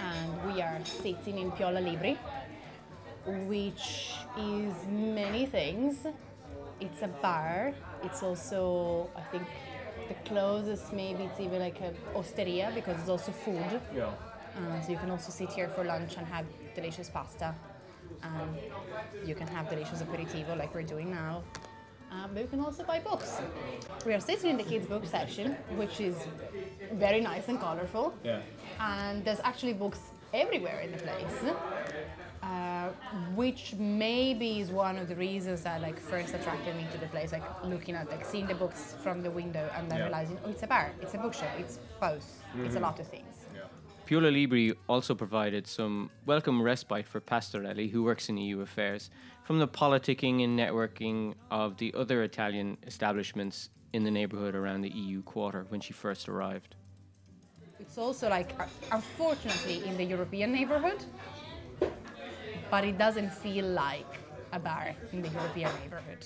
and 0.00 0.54
we 0.54 0.60
are 0.60 0.78
sitting 0.84 1.38
in 1.38 1.50
Piola 1.52 1.80
Libri, 1.80 2.18
which 3.26 4.14
is 4.38 4.74
many 4.88 5.46
things. 5.46 6.06
It's 6.80 7.02
a 7.02 7.08
bar. 7.08 7.72
It's 8.02 8.22
also, 8.22 9.10
I 9.16 9.22
think, 9.30 9.46
the 10.08 10.14
closest 10.28 10.92
maybe 10.92 11.24
it's 11.24 11.40
even 11.40 11.60
like 11.60 11.80
a 11.80 11.92
osteria 12.16 12.72
because 12.74 12.98
it's 13.00 13.08
also 13.08 13.32
food. 13.32 13.80
Yeah. 13.94 14.10
Uh, 14.56 14.80
so 14.82 14.90
you 14.90 14.98
can 14.98 15.10
also 15.10 15.30
sit 15.30 15.50
here 15.50 15.68
for 15.68 15.84
lunch 15.84 16.16
and 16.16 16.26
have 16.26 16.44
delicious 16.74 17.08
pasta. 17.08 17.54
And 18.22 18.56
you 19.26 19.34
can 19.34 19.46
have 19.48 19.68
delicious 19.68 20.02
aperitivo 20.02 20.56
like 20.56 20.74
we're 20.74 20.82
doing 20.82 21.10
now. 21.10 21.42
Uh, 22.10 22.28
but 22.32 22.42
you 22.42 22.48
can 22.48 22.60
also 22.60 22.84
buy 22.84 23.00
books. 23.00 23.40
We 24.04 24.12
are 24.12 24.20
sitting 24.20 24.50
in 24.50 24.56
the 24.58 24.64
kids' 24.64 24.86
book 24.86 25.06
section, 25.06 25.52
which 25.76 25.98
is 25.98 26.16
very 26.92 27.22
nice 27.22 27.48
and 27.48 27.58
colorful. 27.58 28.12
Yeah. 28.22 28.40
And 28.78 29.24
there's 29.24 29.40
actually 29.40 29.72
books 29.72 30.11
everywhere 30.32 30.80
in 30.80 30.92
the 30.92 30.98
place. 30.98 31.54
Uh, 32.42 32.88
which 33.36 33.74
maybe 33.78 34.58
is 34.58 34.70
one 34.70 34.98
of 34.98 35.06
the 35.06 35.14
reasons 35.14 35.62
that 35.62 35.80
like 35.80 35.98
first 35.98 36.34
attracted 36.34 36.74
me 36.74 36.84
to 36.90 36.98
the 36.98 37.06
place 37.06 37.30
like 37.30 37.44
looking 37.64 37.94
at 37.94 38.10
like 38.10 38.24
seeing 38.24 38.48
the 38.48 38.54
books 38.54 38.96
from 39.00 39.22
the 39.22 39.30
window 39.30 39.70
and 39.76 39.88
then 39.88 39.98
yeah. 39.98 40.04
realizing 40.06 40.36
oh 40.44 40.50
it's 40.50 40.64
a 40.64 40.66
bar 40.66 40.90
it's 41.00 41.14
a 41.14 41.18
bookshop 41.18 41.48
it's 41.56 41.78
both 42.00 42.42
mm-hmm. 42.50 42.64
it's 42.64 42.74
a 42.74 42.78
mm-hmm. 42.78 42.86
lot 42.86 42.98
of 42.98 43.06
things 43.06 43.46
Piola 44.04 44.26
Libri 44.26 44.74
also 44.88 45.14
provided 45.14 45.66
some 45.66 46.10
welcome 46.26 46.60
respite 46.60 47.06
for 47.06 47.20
Pastorelli, 47.20 47.88
who 47.88 48.02
works 48.02 48.28
in 48.28 48.36
EU 48.36 48.60
affairs, 48.60 49.10
from 49.44 49.60
the 49.60 49.68
politicking 49.68 50.42
and 50.42 50.58
networking 50.58 51.34
of 51.50 51.76
the 51.76 51.94
other 51.96 52.24
Italian 52.24 52.76
establishments 52.86 53.70
in 53.92 54.02
the 54.02 54.10
neighbourhood 54.10 54.54
around 54.54 54.82
the 54.82 54.90
EU 54.90 55.22
quarter 55.22 55.66
when 55.68 55.80
she 55.80 55.92
first 55.92 56.28
arrived. 56.28 56.74
It's 57.82 57.98
also 57.98 58.28
like, 58.28 58.50
uh, 58.60 58.66
unfortunately, 58.92 59.84
in 59.84 59.96
the 59.96 60.04
European 60.04 60.52
neighbourhood, 60.52 61.04
but 62.70 62.84
it 62.84 62.96
doesn't 62.96 63.32
feel 63.32 63.66
like 63.66 64.12
a 64.52 64.60
bar 64.60 64.94
in 65.12 65.20
the 65.20 65.28
European 65.28 65.70
neighbourhood. 65.82 66.24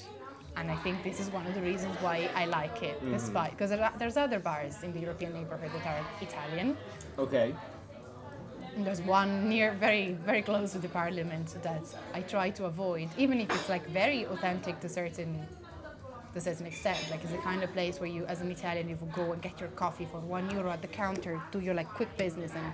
And 0.59 0.71
I 0.71 0.77
think 0.77 1.03
this 1.03 1.19
is 1.19 1.31
one 1.31 1.47
of 1.47 1.55
the 1.55 1.63
reasons 1.63 1.97
why 2.03 2.29
I 2.35 2.45
like 2.45 2.83
it, 2.83 2.97
mm-hmm. 2.97 3.13
despite 3.13 3.53
because 3.53 3.73
there's 3.99 4.19
other 4.19 4.39
bars 4.39 4.83
in 4.83 4.93
the 4.93 5.01
European 5.01 5.33
neighbourhood 5.33 5.71
that 5.77 5.87
are 5.87 6.05
Italian. 6.21 6.77
Okay. 7.19 7.55
And 8.77 8.87
there's 8.87 9.01
one 9.01 9.49
near, 9.49 9.73
very, 9.73 10.13
very 10.27 10.43
close 10.43 10.73
to 10.73 10.79
the 10.79 10.89
parliament 10.89 11.57
that 11.63 11.85
I 12.13 12.21
try 12.21 12.51
to 12.51 12.67
avoid, 12.67 13.09
even 13.17 13.41
if 13.41 13.49
it's 13.51 13.71
like 13.71 13.87
very 13.89 14.27
authentic 14.27 14.79
to 14.81 14.91
certain, 14.91 15.47
to 16.37 16.41
a 16.51 16.53
certain 16.53 16.67
extent. 16.67 16.99
Like 17.11 17.23
it's 17.23 17.33
the 17.33 17.39
kind 17.39 17.63
of 17.63 17.73
place 17.73 17.99
where 17.99 18.09
you, 18.09 18.27
as 18.27 18.41
an 18.43 18.51
Italian, 18.51 18.89
you 18.89 18.99
go 19.15 19.33
and 19.33 19.41
get 19.41 19.59
your 19.59 19.71
coffee 19.71 20.07
for 20.11 20.21
one 20.21 20.51
euro 20.51 20.71
at 20.71 20.83
the 20.83 20.89
counter, 20.89 21.41
do 21.51 21.61
your 21.61 21.75
like 21.75 21.89
quick 21.89 22.15
business, 22.19 22.53
and 22.55 22.73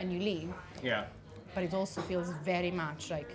and 0.00 0.12
you 0.12 0.18
leave. 0.18 0.52
Yeah. 0.82 1.04
But 1.54 1.62
it 1.62 1.74
also 1.74 2.00
feels 2.00 2.30
very 2.44 2.72
much 2.72 3.10
like 3.10 3.30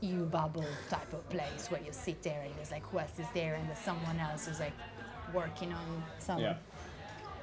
you 0.00 0.24
bubble 0.24 0.66
type 0.90 1.12
of 1.12 1.28
place 1.28 1.70
where 1.70 1.80
you 1.80 1.92
sit 1.92 2.20
there 2.24 2.42
and 2.44 2.52
there's 2.56 2.72
like 2.72 2.84
who 2.86 2.98
else 2.98 3.16
is 3.20 3.26
there 3.32 3.54
and 3.54 3.68
there's 3.68 3.78
someone 3.78 4.18
else 4.18 4.46
who's 4.46 4.58
like 4.58 4.72
working 5.32 5.72
on 5.72 6.02
some 6.18 6.40
yeah. 6.40 6.56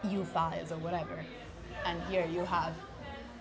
EU 0.04 0.26
files 0.26 0.74
or 0.74 0.80
whatever. 0.80 1.24
And 1.86 2.02
here 2.10 2.26
you 2.26 2.44
have 2.44 2.74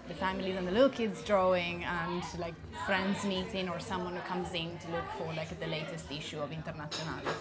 the 0.06 0.14
families 0.14 0.56
and 0.56 0.68
the 0.68 0.70
little 0.70 0.88
kids 1.00 1.20
drawing 1.24 1.82
and 1.82 2.22
like 2.38 2.54
friends 2.86 3.24
meeting 3.24 3.68
or 3.68 3.80
someone 3.80 4.14
who 4.14 4.20
comes 4.20 4.54
in 4.54 4.78
to 4.78 4.88
look 4.92 5.08
for 5.18 5.34
like 5.34 5.58
the 5.58 5.66
latest 5.66 6.12
issue 6.12 6.38
of 6.38 6.50
Internazionale. 6.50 7.34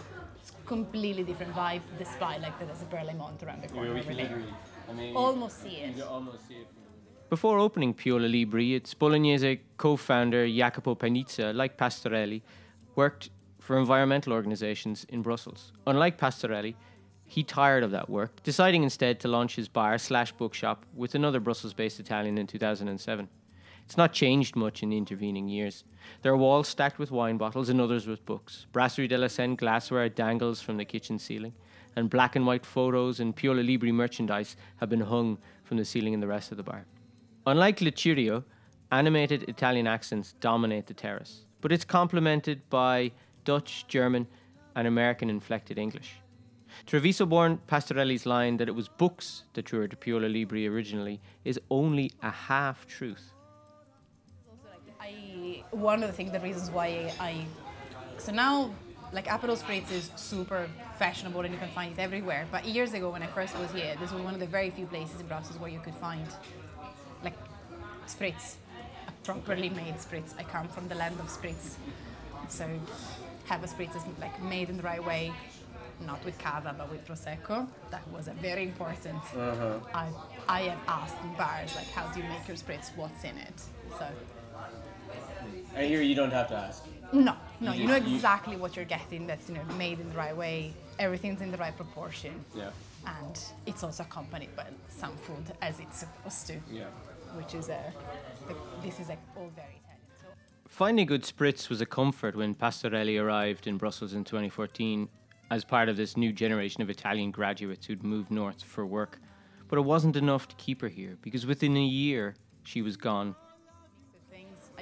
It's 0.67 0.73
completely 0.73 1.23
different 1.23 1.53
vibe 1.53 1.81
despite 1.97 2.41
like 2.41 2.59
there's 2.59 2.81
a 2.81 2.85
Berlaymont 2.85 3.41
around 3.41 3.63
the 3.63 3.69
corner. 3.69 3.87
Yeah, 3.87 3.93
we 3.93 4.01
can 4.01 4.19
agree. 4.19 4.43
I 4.89 4.91
mean, 4.91 5.15
almost 5.15 5.63
see 5.63 5.77
it. 5.77 5.95
You 5.95 6.03
almost 6.03 6.45
see 6.45 6.55
it 6.55 6.67
before 7.29 7.57
opening 7.57 7.93
Piola 7.93 8.25
Libri, 8.27 8.75
its 8.75 8.93
Bolognese 8.93 9.61
co-founder 9.77 10.45
Jacopo 10.45 10.93
Panizza, 10.95 11.53
like 11.55 11.77
Pastorelli, 11.77 12.41
worked 12.95 13.29
for 13.59 13.77
environmental 13.77 14.33
organizations 14.33 15.05
in 15.07 15.21
Brussels. 15.21 15.71
Unlike 15.85 16.17
Pastorelli, 16.17 16.75
he 17.25 17.43
tired 17.43 17.83
of 17.83 17.91
that 17.91 18.09
work, 18.09 18.43
deciding 18.43 18.83
instead 18.83 19.21
to 19.21 19.29
launch 19.29 19.55
his 19.55 19.69
bar 19.69 19.97
slash 19.97 20.33
bookshop 20.33 20.85
with 20.93 21.15
another 21.15 21.39
Brussels-based 21.39 21.99
Italian 21.99 22.37
in 22.37 22.45
2007. 22.45 23.29
It's 23.87 23.95
not 23.95 24.11
changed 24.11 24.57
much 24.57 24.83
in 24.83 24.89
the 24.89 24.97
intervening 24.97 25.47
years. 25.47 25.85
There 26.21 26.33
are 26.33 26.37
walls 26.37 26.67
stacked 26.67 26.99
with 26.99 27.09
wine 27.09 27.37
bottles 27.37 27.69
and 27.69 27.79
others 27.79 28.05
with 28.05 28.25
books. 28.25 28.65
Brasserie 28.73 29.07
de 29.07 29.17
la 29.17 29.27
Senne 29.27 29.55
glassware 29.55 30.09
dangles 30.09 30.61
from 30.61 30.75
the 30.75 30.83
kitchen 30.83 31.17
ceiling, 31.17 31.53
and 31.95 32.09
black 32.09 32.35
and 32.35 32.45
white 32.45 32.65
photos 32.65 33.21
and 33.21 33.33
Piola 33.33 33.61
Libri 33.61 33.93
merchandise 33.93 34.57
have 34.81 34.89
been 34.89 34.99
hung 34.99 35.37
from 35.63 35.77
the 35.77 35.85
ceiling 35.85 36.11
in 36.11 36.19
the 36.19 36.27
rest 36.27 36.51
of 36.51 36.57
the 36.57 36.63
bar. 36.63 36.85
Unlike 37.45 37.79
Le 37.79 37.91
Cirio, 37.91 38.43
animated 38.91 39.43
Italian 39.43 39.87
accents 39.87 40.33
dominate 40.41 40.87
the 40.87 40.93
terrace, 40.93 41.45
but 41.61 41.71
it's 41.71 41.85
complemented 41.85 42.69
by 42.69 43.09
Dutch, 43.45 43.87
German, 43.87 44.27
and 44.75 44.85
American 44.85 45.29
inflected 45.29 45.77
English. 45.77 46.15
Treviso 46.85 47.25
born 47.25 47.57
Pastorelli's 47.67 48.25
line 48.25 48.57
that 48.57 48.67
it 48.67 48.75
was 48.75 48.89
books 48.89 49.43
that 49.53 49.63
drew 49.63 49.79
her 49.79 49.87
to 49.87 49.95
Piola 49.95 50.25
Libri 50.25 50.67
originally 50.67 51.21
is 51.45 51.57
only 51.69 52.11
a 52.21 52.29
half 52.29 52.85
truth. 52.85 53.31
One 55.71 56.01
of 56.03 56.09
the 56.09 56.13
things, 56.13 56.31
the 56.31 56.39
reasons 56.39 56.69
why 56.71 57.13
I. 57.19 57.45
So 58.17 58.31
now, 58.31 58.71
like 59.13 59.27
Aperol 59.27 59.57
Spritz 59.57 59.91
is 59.91 60.11
super 60.15 60.69
fashionable 60.97 61.41
and 61.41 61.53
you 61.53 61.59
can 61.59 61.69
find 61.69 61.93
it 61.93 61.99
everywhere. 61.99 62.45
But 62.51 62.65
years 62.65 62.93
ago, 62.93 63.09
when 63.09 63.23
I 63.23 63.27
first 63.27 63.57
was 63.57 63.71
here, 63.71 63.95
this 63.99 64.11
was 64.11 64.21
one 64.21 64.33
of 64.33 64.39
the 64.39 64.47
very 64.47 64.69
few 64.69 64.85
places 64.85 65.19
in 65.21 65.27
Brussels 65.27 65.59
where 65.59 65.69
you 65.69 65.79
could 65.79 65.95
find 65.95 66.25
like 67.23 67.33
spritz, 68.07 68.55
a 69.07 69.11
properly 69.23 69.69
made 69.69 69.95
spritz. 69.95 70.33
I 70.37 70.43
come 70.43 70.67
from 70.67 70.87
the 70.87 70.95
land 70.95 71.19
of 71.19 71.27
spritz, 71.27 71.75
so 72.49 72.67
have 73.45 73.63
a 73.63 73.67
spritz 73.67 73.95
is 73.95 74.03
like 74.19 74.41
made 74.43 74.69
in 74.69 74.77
the 74.77 74.83
right 74.83 75.03
way, 75.03 75.31
not 76.05 76.23
with 76.25 76.37
cava 76.39 76.75
but 76.77 76.89
with 76.91 77.05
prosecco. 77.07 77.67
That 77.91 78.07
was 78.09 78.27
a 78.27 78.33
very 78.33 78.63
important. 78.63 79.23
Uh-huh. 79.35 79.79
I 79.93 80.09
I 80.47 80.61
have 80.63 80.79
asked 80.87 81.15
in 81.23 81.33
bars 81.35 81.75
like, 81.75 81.89
how 81.91 82.11
do 82.11 82.21
you 82.21 82.27
make 82.27 82.47
your 82.47 82.57
spritz? 82.57 82.95
What's 82.95 83.23
in 83.23 83.37
it? 83.37 83.61
So. 83.99 84.07
I 85.77 85.85
hear 85.85 86.01
you 86.01 86.15
don't 86.15 86.31
have 86.31 86.47
to 86.49 86.55
ask. 86.55 86.83
No, 87.13 87.35
no, 87.61 87.71
you, 87.71 87.81
you 87.81 87.87
know 87.87 87.95
exactly 87.95 88.55
you... 88.55 88.59
what 88.59 88.75
you're 88.75 88.85
getting. 88.85 89.27
That's 89.27 89.47
you 89.47 89.55
know 89.55 89.63
made 89.77 89.99
in 89.99 90.09
the 90.09 90.17
right 90.17 90.35
way. 90.35 90.73
Everything's 90.99 91.41
in 91.41 91.51
the 91.51 91.57
right 91.57 91.75
proportion. 91.75 92.43
Yeah. 92.55 92.71
And 93.05 93.39
it's 93.65 93.83
also 93.83 94.03
accompanied 94.03 94.53
by 94.55 94.65
some 94.89 95.15
food 95.15 95.45
as 95.61 95.79
it's 95.79 95.99
supposed 95.99 96.47
to. 96.47 96.55
Yeah 96.69 96.85
which 97.37 97.53
is 97.53 97.69
uh, 97.69 97.79
a, 98.49 98.83
this 98.85 98.99
is 98.99 99.09
like 99.09 99.19
all 99.35 99.51
very 99.55 99.79
Italian. 99.83 100.01
So 100.19 100.27
Finding 100.67 101.05
good 101.05 101.23
spritz 101.23 101.69
was 101.69 101.81
a 101.81 101.85
comfort 101.85 102.35
when 102.35 102.55
Pastorelli 102.55 103.21
arrived 103.21 103.67
in 103.67 103.77
Brussels 103.77 104.13
in 104.13 104.23
2014 104.23 105.07
as 105.49 105.63
part 105.63 105.87
of 105.87 105.95
this 105.95 106.17
new 106.17 106.33
generation 106.33 106.81
of 106.81 106.89
Italian 106.89 107.31
graduates 107.31 107.85
who'd 107.85 108.03
moved 108.03 108.31
north 108.31 108.63
for 108.63 108.85
work. 108.85 109.19
But 109.69 109.77
it 109.77 109.85
wasn't 109.85 110.15
enough 110.15 110.47
to 110.49 110.55
keep 110.55 110.81
her 110.81 110.87
here 110.87 111.17
because 111.21 111.45
within 111.45 111.77
a 111.77 111.85
year 111.85 112.35
she 112.63 112.81
was 112.81 112.97
gone. 112.97 113.35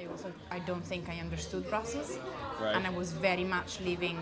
Things 0.06 0.22
I 0.22 0.28
also 0.28 0.32
I 0.50 0.58
don't 0.60 0.84
think 0.84 1.08
I 1.08 1.18
understood 1.20 1.68
Brussels, 1.68 2.18
right. 2.60 2.74
and 2.76 2.86
I 2.86 2.90
was 2.90 3.12
very 3.12 3.44
much 3.44 3.80
living, 3.80 4.18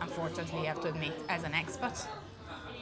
unfortunately, 0.00 0.60
I 0.60 0.64
have 0.66 0.80
to 0.82 0.88
admit, 0.88 1.12
as 1.28 1.44
an 1.44 1.52
expat, 1.52 2.06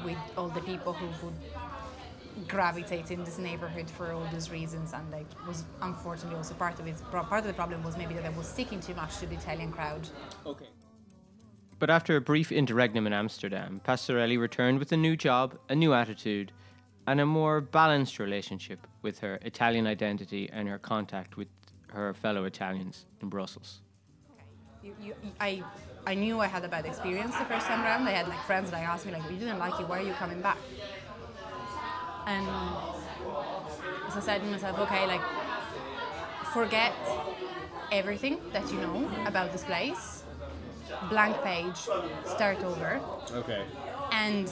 with 0.04 0.18
all 0.36 0.48
the 0.48 0.60
people 0.60 0.92
who 0.92 1.26
would 1.26 2.48
gravitate 2.48 3.10
in 3.10 3.22
this 3.24 3.38
neighborhood 3.38 3.88
for 3.88 4.12
all 4.12 4.26
these 4.32 4.50
reasons. 4.50 4.92
And 4.92 5.10
like 5.10 5.26
was 5.46 5.64
unfortunately 5.82 6.36
also 6.36 6.54
part 6.54 6.78
of 6.80 6.86
it. 6.86 6.96
Part 7.10 7.40
of 7.40 7.46
the 7.46 7.52
problem 7.54 7.82
was 7.84 7.96
maybe 7.96 8.14
that 8.14 8.24
I 8.24 8.30
was 8.30 8.46
sticking 8.46 8.80
too 8.80 8.94
much 8.94 9.18
to 9.18 9.26
the 9.26 9.36
Italian 9.36 9.72
crowd. 9.72 10.08
Okay. 10.44 10.68
But 11.78 11.90
after 11.90 12.16
a 12.16 12.20
brief 12.20 12.50
interregnum 12.50 13.06
in 13.06 13.12
Amsterdam 13.12 13.80
Pastorelli 13.84 14.38
returned 14.38 14.78
with 14.78 14.90
a 14.92 14.96
new 14.96 15.16
job 15.16 15.58
a 15.68 15.74
new 15.74 15.92
attitude 15.92 16.52
and 17.06 17.20
a 17.20 17.26
more 17.26 17.60
balanced 17.60 18.18
relationship 18.18 18.86
with 19.02 19.18
her 19.18 19.38
Italian 19.42 19.86
identity 19.86 20.48
and 20.50 20.68
her 20.68 20.78
contact 20.78 21.36
with 21.36 21.48
her 21.94 22.12
fellow 22.12 22.44
Italians 22.44 23.06
in 23.22 23.28
Brussels. 23.28 23.80
You, 24.82 24.94
you, 25.00 25.14
I, 25.40 25.62
I 26.06 26.14
knew 26.14 26.40
I 26.40 26.46
had 26.46 26.64
a 26.64 26.68
bad 26.68 26.84
experience 26.84 27.36
the 27.38 27.44
first 27.46 27.66
time 27.66 27.82
around. 27.82 28.06
I 28.06 28.10
had 28.10 28.28
like 28.28 28.40
friends 28.40 28.70
that 28.70 28.82
asked 28.82 29.06
me 29.06 29.12
like, 29.12 29.26
"We 29.30 29.36
didn't 29.36 29.58
like 29.58 29.80
it. 29.80 29.88
Why 29.88 30.00
are 30.00 30.06
you 30.06 30.12
coming 30.12 30.42
back?" 30.42 30.58
And 32.26 32.46
so 34.10 34.18
I 34.18 34.20
said 34.20 34.40
to 34.42 34.46
myself, 34.48 34.78
"Okay, 34.80 35.06
like, 35.06 35.22
forget 36.52 36.92
everything 37.90 38.40
that 38.52 38.72
you 38.72 38.80
know 38.80 39.08
about 39.24 39.52
this 39.52 39.64
place. 39.64 40.24
Blank 41.08 41.42
page. 41.42 41.80
Start 42.26 42.62
over." 42.64 43.00
Okay. 43.32 43.64
And 44.22 44.50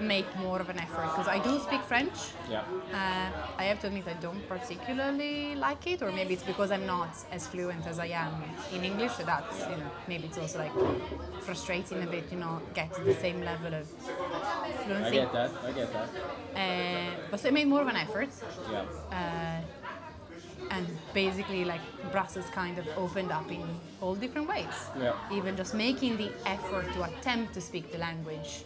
make 0.00 0.28
more 0.38 0.60
of 0.60 0.68
an 0.68 0.78
effort 0.78 1.06
because 1.12 1.28
I 1.36 1.38
do 1.48 1.58
speak 1.66 1.82
French. 1.82 2.18
Yeah. 2.48 2.62
Uh, 2.92 3.28
I 3.62 3.64
have 3.64 3.80
to 3.80 3.86
admit 3.88 4.04
I 4.06 4.18
don't 4.26 4.42
particularly 4.48 5.56
like 5.56 5.86
it, 5.92 6.02
or 6.02 6.10
maybe 6.12 6.32
it's 6.34 6.44
because 6.52 6.70
I'm 6.70 6.86
not 6.86 7.12
as 7.32 7.46
fluent 7.46 7.86
as 7.86 7.98
I 7.98 8.06
am 8.24 8.34
in 8.74 8.84
English. 8.84 9.12
So 9.18 9.24
that's 9.24 9.58
you 9.70 9.76
know 9.80 9.90
maybe 10.08 10.24
it's 10.28 10.38
also 10.38 10.58
like 10.64 10.74
frustrating 11.42 12.02
a 12.02 12.06
bit, 12.06 12.24
you 12.32 12.38
know, 12.38 12.60
get 12.74 12.88
to 12.94 13.02
the 13.02 13.14
same 13.14 13.40
level 13.42 13.72
of 13.74 13.86
fluency. 14.84 15.18
I 15.18 15.22
get 15.22 15.32
that. 15.32 15.50
I 15.68 15.72
get 15.72 15.88
that. 15.92 16.08
Uh, 16.62 17.10
but 17.30 17.40
so 17.40 17.48
I 17.48 17.52
made 17.52 17.68
more 17.74 17.82
of 17.82 17.88
an 17.88 17.96
effort, 17.96 18.30
Yeah. 18.70 18.84
uh, 19.20 19.60
and 20.70 20.86
basically 21.14 21.64
like 21.64 21.80
Brussels 22.12 22.48
kind 22.62 22.78
of 22.78 22.86
opened 22.96 23.32
up 23.32 23.50
in 23.50 23.64
all 24.00 24.14
different 24.14 24.48
ways. 24.48 24.76
Yeah. 24.98 25.14
Even 25.32 25.56
just 25.56 25.74
making 25.74 26.16
the 26.16 26.30
effort 26.46 26.86
to 26.94 27.02
attempt 27.10 27.54
to 27.54 27.60
speak 27.60 27.90
the 27.92 27.98
language, 27.98 28.64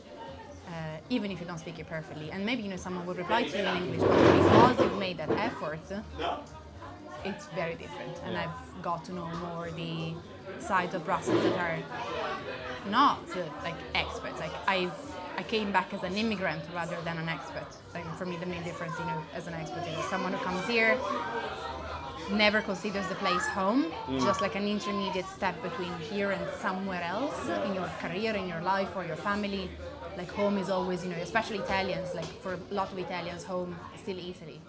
uh, 0.68 0.96
even 1.10 1.30
if 1.30 1.40
you 1.40 1.46
don't 1.46 1.58
speak 1.58 1.78
it 1.78 1.88
perfectly, 1.88 2.30
and 2.30 2.44
maybe 2.44 2.62
you 2.62 2.70
know 2.70 2.76
someone 2.76 3.04
would 3.06 3.18
reply 3.18 3.42
to 3.44 3.58
you 3.58 3.64
in 3.64 3.76
English, 3.84 4.00
but 4.00 4.42
because 4.42 4.80
you've 4.80 4.98
made 4.98 5.18
that 5.18 5.30
effort, 5.32 5.80
it's 7.24 7.46
very 7.48 7.74
different. 7.74 8.16
And 8.24 8.36
I've 8.36 8.82
got 8.82 9.04
to 9.06 9.12
know 9.12 9.26
more 9.26 9.70
the 9.70 10.14
sides 10.60 10.94
of 10.94 11.04
Brussels 11.04 11.42
that 11.42 11.58
are 11.58 11.78
not 12.90 13.20
like 13.62 13.74
experts. 13.94 14.40
Like 14.40 14.52
I've 14.66 14.92
I 15.36 15.42
came 15.42 15.72
back 15.72 15.92
as 15.92 16.02
an 16.04 16.16
immigrant 16.16 16.62
rather 16.72 16.96
than 17.04 17.18
an 17.18 17.28
expert. 17.28 17.66
Like 17.92 18.06
for 18.16 18.24
me, 18.24 18.36
the 18.36 18.46
main 18.46 18.62
difference, 18.62 18.96
you 18.98 19.04
know, 19.04 19.20
as 19.34 19.48
an 19.48 19.54
expert 19.54 19.84
is 19.88 20.04
someone 20.06 20.32
who 20.32 20.44
comes 20.44 20.64
here 20.66 20.96
never 22.30 22.62
considers 22.62 23.06
the 23.08 23.14
place 23.16 23.46
home, 23.48 23.86
just 24.20 24.40
like 24.40 24.54
an 24.54 24.66
intermediate 24.66 25.26
step 25.26 25.60
between 25.62 25.92
here 26.10 26.30
and 26.30 26.42
somewhere 26.58 27.02
else 27.02 27.38
in 27.66 27.74
your 27.74 27.88
career, 28.00 28.34
in 28.34 28.48
your 28.48 28.62
life, 28.62 28.96
or 28.96 29.04
your 29.04 29.16
family. 29.16 29.70
Like 30.16 30.30
home 30.30 30.58
is 30.58 30.70
always, 30.70 31.04
you 31.04 31.10
know, 31.10 31.16
especially 31.16 31.58
Italians. 31.58 32.14
Like 32.14 32.30
for 32.42 32.54
a 32.54 32.74
lot 32.74 32.92
of 32.92 32.98
Italians, 32.98 33.44
home 33.44 33.76
is 33.94 34.00
still 34.00 34.18
Italy. 34.18 34.60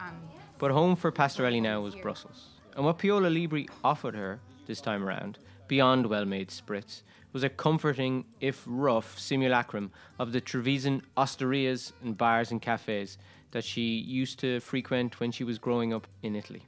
Um, 0.00 0.16
But 0.58 0.70
home 0.70 0.96
for 0.96 1.10
Pastorelli 1.10 1.60
now 1.60 1.80
was 1.80 1.94
Brussels. 1.94 2.48
And 2.76 2.84
what 2.84 2.98
Piola 2.98 3.28
Libri 3.28 3.68
offered 3.82 4.14
her 4.14 4.40
this 4.66 4.80
time 4.80 5.02
around, 5.04 5.38
beyond 5.68 6.06
well 6.06 6.24
made 6.24 6.48
spritz, 6.48 7.02
was 7.32 7.42
a 7.42 7.48
comforting, 7.48 8.24
if 8.40 8.62
rough, 8.66 9.18
simulacrum 9.18 9.90
of 10.18 10.32
the 10.32 10.40
Trevisan 10.40 11.02
osterias 11.16 11.92
and 12.02 12.16
bars 12.16 12.50
and 12.50 12.60
cafes 12.60 13.18
that 13.52 13.64
she 13.64 13.98
used 13.98 14.38
to 14.40 14.60
frequent 14.60 15.20
when 15.20 15.30
she 15.32 15.44
was 15.44 15.58
growing 15.58 15.92
up 15.92 16.06
in 16.22 16.36
Italy. 16.36 16.62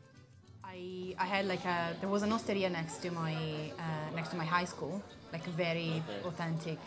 I, 0.62 1.14
I 1.18 1.26
had 1.26 1.46
like 1.46 1.64
a 1.64 1.94
there 2.00 2.08
was 2.08 2.22
an 2.22 2.32
osteria 2.32 2.68
next 2.70 2.96
to 3.02 3.10
my 3.10 3.34
uh, 3.78 4.16
next 4.16 4.30
to 4.30 4.36
my 4.36 4.44
high 4.44 4.64
school, 4.64 5.02
like 5.32 5.46
a 5.46 5.50
very 5.50 6.02
authentic 6.24 6.78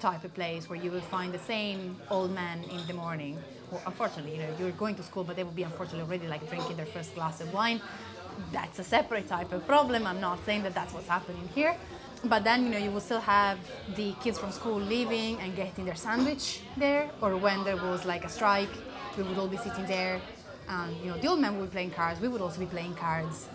type 0.00 0.24
of 0.24 0.34
place 0.34 0.68
where 0.68 0.78
you 0.78 0.90
will 0.90 1.00
find 1.00 1.32
the 1.32 1.38
same 1.38 1.96
old 2.10 2.32
man 2.32 2.64
in 2.64 2.86
the 2.86 2.94
morning. 2.94 3.38
Well, 3.70 3.82
unfortunately, 3.86 4.32
you 4.36 4.42
know, 4.42 4.48
you're 4.58 4.70
going 4.72 4.94
to 4.96 5.02
school, 5.02 5.24
but 5.24 5.36
they 5.36 5.44
will 5.44 5.52
be 5.52 5.62
unfortunately 5.62 6.02
already 6.02 6.28
like 6.28 6.48
drinking 6.48 6.76
their 6.76 6.86
first 6.86 7.14
glass 7.14 7.40
of 7.40 7.52
wine. 7.52 7.80
That's 8.52 8.78
a 8.78 8.84
separate 8.84 9.28
type 9.28 9.52
of 9.52 9.66
problem. 9.66 10.06
I'm 10.06 10.20
not 10.20 10.44
saying 10.46 10.62
that 10.62 10.74
that's 10.74 10.92
what's 10.94 11.08
happening 11.08 11.48
here. 11.54 11.76
But 12.24 12.42
then, 12.44 12.64
you 12.64 12.70
know, 12.70 12.78
you 12.78 12.90
will 12.90 13.00
still 13.00 13.20
have 13.20 13.58
the 13.94 14.12
kids 14.22 14.38
from 14.38 14.50
school 14.50 14.78
leaving 14.78 15.38
and 15.40 15.54
getting 15.54 15.84
their 15.84 15.94
sandwich 15.94 16.62
there, 16.76 17.10
or 17.20 17.36
when 17.36 17.62
there 17.64 17.76
was 17.76 18.04
like 18.04 18.24
a 18.24 18.28
strike, 18.28 18.70
we 19.16 19.22
would 19.22 19.38
all 19.38 19.48
be 19.48 19.56
sitting 19.56 19.86
there. 19.86 20.20
And, 20.68 20.96
you 20.96 21.10
know, 21.10 21.18
the 21.18 21.28
old 21.28 21.40
men 21.40 21.58
would 21.58 21.70
be 21.70 21.72
playing 21.72 21.92
cards, 21.92 22.20
we 22.20 22.28
would 22.28 22.40
also 22.40 22.58
be 22.58 22.66
playing 22.66 22.94
cards. 22.94 23.48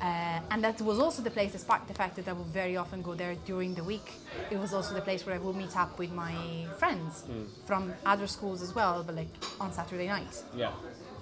Uh, 0.00 0.40
and 0.52 0.62
that 0.62 0.80
was 0.80 0.98
also 1.00 1.22
the 1.22 1.30
place, 1.30 1.52
despite 1.52 1.86
the 1.88 1.94
fact 1.94 2.14
that 2.16 2.28
I 2.28 2.32
would 2.32 2.46
very 2.46 2.76
often 2.76 3.02
go 3.02 3.14
there 3.14 3.34
during 3.44 3.74
the 3.74 3.82
week, 3.82 4.12
it 4.50 4.56
was 4.58 4.72
also 4.72 4.94
the 4.94 5.00
place 5.00 5.26
where 5.26 5.34
I 5.34 5.38
would 5.38 5.56
meet 5.56 5.76
up 5.76 5.98
with 5.98 6.12
my 6.12 6.34
friends 6.78 7.24
from 7.66 7.92
other 8.06 8.28
schools 8.28 8.62
as 8.62 8.74
well, 8.74 9.02
but 9.04 9.16
like 9.16 9.28
on 9.60 9.72
Saturday 9.72 10.06
night 10.06 10.42
Yeah. 10.54 10.70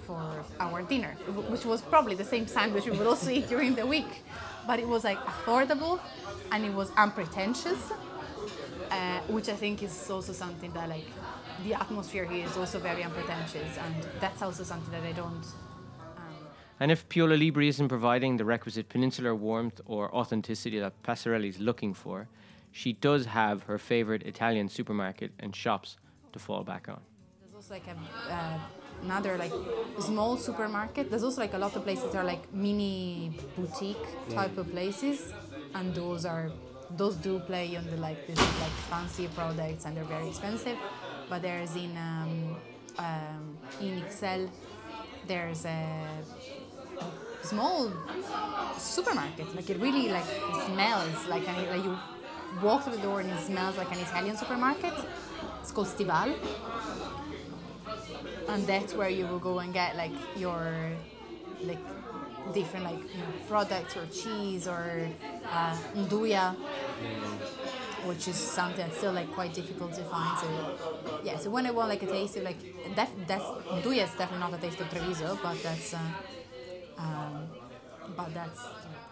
for 0.05 0.21
our 0.59 0.83
dinner, 0.83 1.13
which 1.49 1.65
was 1.65 1.81
probably 1.81 2.13
the 2.15 2.23
same 2.23 2.45
sandwich 2.45 2.85
we 2.85 2.91
would 2.91 3.07
also 3.07 3.31
eat 3.31 3.47
during 3.55 3.73
the 3.73 3.85
week. 3.85 4.23
But 4.67 4.79
it 4.79 4.87
was 4.87 5.03
like 5.03 5.17
affordable 5.25 5.99
and 6.51 6.63
it 6.63 6.73
was 6.73 6.91
unpretentious, 6.97 7.79
uh, 8.91 9.19
which 9.27 9.49
I 9.49 9.55
think 9.55 9.81
is 9.81 10.09
also 10.11 10.33
something 10.33 10.71
that 10.73 10.87
like 10.87 11.05
the 11.63 11.73
atmosphere 11.73 12.25
here 12.25 12.45
is 12.45 12.55
also 12.57 12.77
very 12.77 13.01
unpretentious, 13.03 13.75
and 13.79 13.95
that's 14.19 14.43
also 14.43 14.63
something 14.63 14.91
that 14.91 15.03
I 15.03 15.13
don't. 15.13 15.43
And 16.79 16.91
if 16.91 17.09
Piola 17.09 17.33
Libri 17.33 17.67
isn't 17.67 17.87
providing 17.87 18.37
the 18.37 18.45
requisite 18.45 18.87
peninsular 18.89 19.33
warmth 19.33 19.81
or 19.85 20.13
authenticity 20.13 20.79
that 20.79 21.01
Pastorelli 21.03 21.49
is 21.49 21.59
looking 21.59 21.93
for, 21.93 22.27
she 22.71 22.93
does 22.93 23.25
have 23.25 23.63
her 23.63 23.77
favorite 23.79 24.23
Italian 24.23 24.69
supermarket 24.69 25.31
and 25.39 25.55
shops 25.55 25.97
to 26.33 26.39
fall 26.39 26.63
back 26.63 26.87
on. 26.87 27.01
There's 27.41 27.55
also 27.55 27.73
like 27.73 27.87
a, 27.87 28.31
uh, 28.31 28.59
another 29.01 29.37
like 29.37 29.51
small 29.99 30.37
supermarket. 30.37 31.09
There's 31.09 31.23
also 31.23 31.41
like 31.41 31.55
a 31.55 31.57
lot 31.57 31.75
of 31.75 31.83
places 31.83 32.11
that 32.11 32.19
are 32.19 32.23
like 32.23 32.53
mini 32.53 33.31
boutique 33.55 34.05
type 34.29 34.57
of 34.57 34.69
places, 34.69 35.33
and 35.73 35.95
those 35.95 36.25
are 36.25 36.51
those 36.91 37.15
do 37.15 37.39
play 37.39 37.75
on 37.75 37.85
the 37.89 37.97
like 37.97 38.27
this 38.27 38.37
is 38.37 38.59
like 38.61 38.71
fancy 38.89 39.27
products 39.35 39.85
and 39.85 39.97
they're 39.97 40.03
very 40.03 40.29
expensive. 40.29 40.77
But 41.29 41.41
there's 41.41 41.75
in 41.75 41.97
um, 41.97 42.57
um, 42.99 43.57
in 43.81 44.01
Ixelles, 44.01 44.49
there's 45.27 45.65
a 45.65 46.07
small 47.49 47.91
supermarket. 48.77 49.47
Like 49.55 49.69
it 49.69 49.77
really 49.79 50.09
like 50.09 50.25
smells 50.65 51.27
like, 51.27 51.47
an, 51.47 51.69
like 51.69 51.83
you 51.83 51.97
walk 52.61 52.83
through 52.83 52.95
the 52.97 53.01
door 53.01 53.19
and 53.21 53.29
it 53.29 53.39
smells 53.39 53.77
like 53.77 53.91
an 53.91 53.99
Italian 53.99 54.37
supermarket. 54.37 54.93
It's 55.61 55.71
called 55.71 55.87
Stival 55.87 56.35
and 58.47 58.65
that's 58.65 58.93
where 58.93 59.09
you 59.09 59.25
will 59.27 59.39
go 59.39 59.59
and 59.59 59.73
get 59.73 59.95
like 59.95 60.11
your 60.37 60.91
like 61.63 61.79
different 62.53 62.85
like 62.85 62.99
you 63.13 63.19
know, 63.19 63.31
products 63.47 63.95
or 63.97 64.05
cheese 64.07 64.67
or 64.67 65.09
uh, 65.51 65.77
nduja 65.95 66.55
which 68.05 68.27
is 68.27 68.35
something 68.35 68.77
that's 68.85 68.97
still 68.97 69.11
like 69.13 69.31
quite 69.33 69.53
difficult 69.53 69.93
to 69.93 70.01
find 70.03 70.37
so 70.39 70.47
yeah 71.23 71.37
so 71.37 71.49
when 71.49 71.65
I 71.65 71.71
want 71.71 71.89
like 71.89 72.03
a 72.03 72.07
taste 72.07 72.37
of 72.37 72.43
like 72.43 72.57
def- 72.95 73.15
that's 73.27 73.45
nduja 73.81 74.03
is 74.03 74.11
definitely 74.11 74.39
not 74.39 74.53
a 74.53 74.57
taste 74.57 74.79
of 74.79 74.89
Treviso 74.89 75.37
but 75.41 75.61
that's 75.63 75.93
uh, 75.93 75.99
um, 76.97 77.47
but 78.15 78.33
that's 78.33 78.65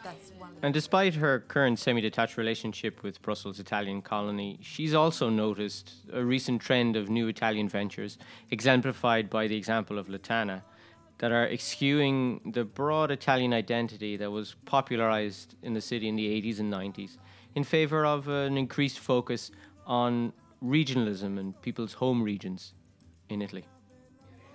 that's 0.04 0.32
one 0.38 0.52
And 0.62 0.74
despite 0.74 1.16
her 1.16 1.40
current 1.40 1.80
semi 1.80 2.02
detached 2.02 2.38
relationship 2.38 3.04
with 3.04 3.22
Brussels' 3.22 3.60
Italian 3.60 4.02
colony, 4.02 4.60
she's 4.62 4.94
also 4.94 5.30
noticed 5.30 5.94
a 6.14 6.24
recent 6.24 6.62
trend 6.62 6.96
of 6.96 7.10
new 7.10 7.28
Italian 7.28 7.68
ventures, 7.70 8.18
exemplified 8.52 9.30
by 9.30 9.48
the 9.48 9.58
example 9.58 9.98
of 9.98 10.10
La 10.10 10.18
Tana, 10.18 10.64
that 11.18 11.32
are 11.32 11.48
eschewing 11.48 12.52
the 12.54 12.64
broad 12.64 13.12
Italian 13.12 13.54
identity 13.54 14.18
that 14.18 14.30
was 14.30 14.56
popularized 14.66 15.56
in 15.64 15.74
the 15.74 15.82
city 15.82 16.08
in 16.08 16.16
the 16.16 16.42
80s 16.42 16.60
and 16.60 16.72
90s 16.72 17.18
in 17.56 17.64
favor 17.64 18.06
of 18.06 18.28
an 18.28 18.58
increased 18.58 19.00
focus 19.00 19.52
on 19.86 20.34
regionalism 20.64 21.40
and 21.40 21.60
people's 21.62 21.94
home 21.94 22.22
regions 22.22 22.74
in 23.30 23.42
Italy. 23.42 23.66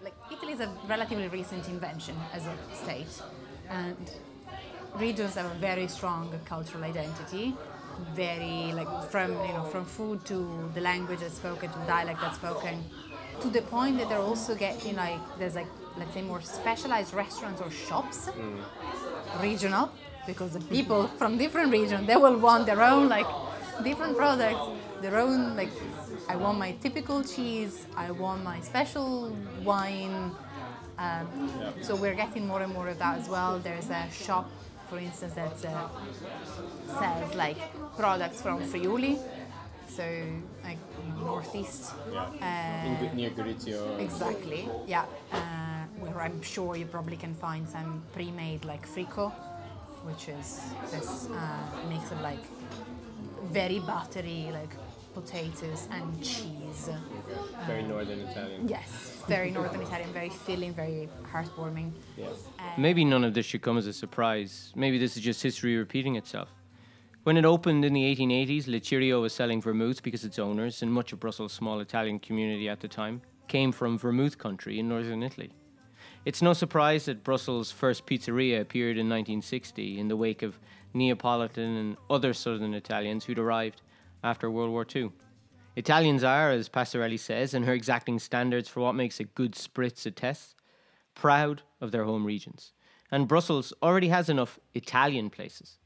Like 0.02 0.14
Italy 0.30 0.52
is 0.52 0.60
a 0.60 0.70
relatively 0.88 1.28
recent 1.28 1.68
invention 1.68 2.16
as 2.32 2.46
a 2.46 2.54
state, 2.74 3.22
and 3.68 4.10
regions 4.96 5.34
have 5.34 5.46
a 5.46 5.54
very 5.56 5.88
strong 5.88 6.32
cultural 6.44 6.84
identity. 6.84 7.54
Very 8.14 8.72
like 8.72 9.10
from 9.10 9.32
you 9.46 9.52
know 9.52 9.64
from 9.64 9.84
food 9.84 10.24
to 10.26 10.70
the 10.74 10.80
language 10.80 11.20
that's 11.20 11.34
spoken 11.34 11.70
to 11.70 11.78
dialect 11.86 12.20
that's 12.20 12.36
spoken, 12.36 12.82
to 13.40 13.48
the 13.48 13.62
point 13.62 13.98
that 13.98 14.08
they're 14.08 14.26
also 14.32 14.54
getting 14.54 14.96
like 14.96 15.20
there's 15.38 15.54
like 15.54 15.66
let's 15.98 16.14
say 16.14 16.22
more 16.22 16.40
specialized 16.40 17.12
restaurants 17.12 17.60
or 17.60 17.70
shops, 17.70 18.28
mm. 18.28 19.42
regional, 19.42 19.90
because 20.26 20.52
the 20.52 20.60
people 20.60 21.06
from 21.18 21.36
different 21.36 21.70
regions 21.70 22.06
they 22.06 22.16
will 22.16 22.38
want 22.38 22.64
their 22.64 22.80
own 22.82 23.08
like 23.08 23.26
different 23.82 24.16
products, 24.16 24.60
their 25.00 25.18
own 25.18 25.56
like 25.56 25.70
I 26.28 26.36
want 26.36 26.58
my 26.58 26.72
typical 26.80 27.22
cheese, 27.24 27.86
I 27.96 28.10
want 28.10 28.44
my 28.44 28.60
special 28.60 29.36
wine. 29.64 30.32
Um, 30.98 31.26
So 31.82 31.96
we're 31.96 32.14
getting 32.14 32.46
more 32.46 32.60
and 32.62 32.72
more 32.72 32.88
of 32.88 32.98
that 32.98 33.18
as 33.20 33.28
well. 33.28 33.58
There's 33.58 33.88
a 33.90 34.04
shop, 34.10 34.50
for 34.88 34.98
instance, 34.98 35.34
that 35.34 35.56
uh, 35.64 35.88
sells 36.98 37.34
like 37.34 37.56
products 37.96 38.42
from 38.42 38.60
Friuli, 38.70 39.18
so 39.88 40.04
like 40.62 40.78
northeast. 41.18 41.92
Yeah. 42.12 43.08
Uh, 43.08 43.14
near 43.14 43.30
Gorizia. 43.30 43.98
Exactly. 43.98 44.68
Yeah. 44.86 45.04
Uh, 45.32 45.38
we're 46.00 46.20
I'm 46.20 46.42
sure 46.42 46.76
you 46.76 46.86
probably 46.86 47.16
can 47.16 47.34
find 47.34 47.68
some 47.68 48.02
pre-made 48.12 48.64
like 48.64 48.86
frico, 48.86 49.32
which 50.04 50.28
is 50.28 50.60
this 50.90 51.28
uh, 51.30 51.88
mix 51.88 52.10
of 52.12 52.20
like 52.20 52.44
very 53.44 53.78
buttery 53.80 54.50
like 54.52 54.76
potatoes 55.14 55.88
and 55.90 56.22
cheese. 56.22 56.88
Very 57.66 57.82
um, 57.82 57.88
northern 57.88 58.20
Italian. 58.20 58.68
Yes, 58.68 59.22
very 59.26 59.50
northern 59.50 59.82
Italian, 59.82 60.12
very 60.12 60.30
filling, 60.30 60.72
very 60.72 61.08
heartwarming. 61.32 61.92
Yeah. 62.16 62.26
Uh, 62.58 62.62
Maybe 62.78 63.04
none 63.04 63.24
of 63.24 63.34
this 63.34 63.46
should 63.46 63.62
come 63.62 63.78
as 63.78 63.86
a 63.86 63.92
surprise. 63.92 64.72
Maybe 64.76 64.98
this 64.98 65.16
is 65.16 65.22
just 65.22 65.42
history 65.42 65.76
repeating 65.76 66.16
itself. 66.16 66.48
When 67.24 67.36
it 67.36 67.44
opened 67.44 67.84
in 67.84 67.92
the 67.92 68.02
1880s, 68.02 68.66
Le 68.66 68.80
Cirio 68.80 69.20
was 69.20 69.34
selling 69.34 69.60
vermouth 69.60 70.02
because 70.02 70.24
its 70.24 70.38
owners, 70.38 70.82
and 70.82 70.92
much 70.92 71.12
of 71.12 71.20
Brussels' 71.20 71.52
small 71.52 71.80
Italian 71.80 72.18
community 72.18 72.68
at 72.68 72.80
the 72.80 72.88
time, 72.88 73.20
came 73.46 73.72
from 73.72 73.98
vermouth 73.98 74.38
country 74.38 74.78
in 74.78 74.88
northern 74.88 75.22
Italy. 75.22 75.52
It's 76.24 76.40
no 76.40 76.52
surprise 76.52 77.06
that 77.06 77.24
Brussels' 77.24 77.70
first 77.70 78.06
pizzeria 78.06 78.60
appeared 78.60 78.96
in 78.96 79.08
1960 79.08 79.98
in 79.98 80.08
the 80.08 80.16
wake 80.16 80.42
of 80.42 80.58
Neapolitan 80.94 81.76
and 81.76 81.96
other 82.08 82.32
southern 82.32 82.74
Italians 82.74 83.24
who'd 83.24 83.38
arrived 83.38 83.82
after 84.22 84.50
World 84.50 84.70
War 84.70 84.86
II. 84.94 85.12
Italians 85.76 86.24
are, 86.24 86.50
as 86.50 86.68
Pastorelli 86.68 87.18
says, 87.18 87.54
and 87.54 87.64
her 87.64 87.72
exacting 87.72 88.18
standards 88.18 88.68
for 88.68 88.80
what 88.80 88.94
makes 88.94 89.20
a 89.20 89.24
good 89.24 89.52
spritz 89.52 90.54
proud 91.14 91.62
of 91.80 91.92
their 91.92 92.04
home 92.04 92.24
regions. 92.24 92.72
And 93.10 93.28
Brussels 93.28 93.72
already 93.82 94.08
has 94.08 94.28
enough 94.28 94.58
Italian 94.74 95.30
places. 95.30 95.78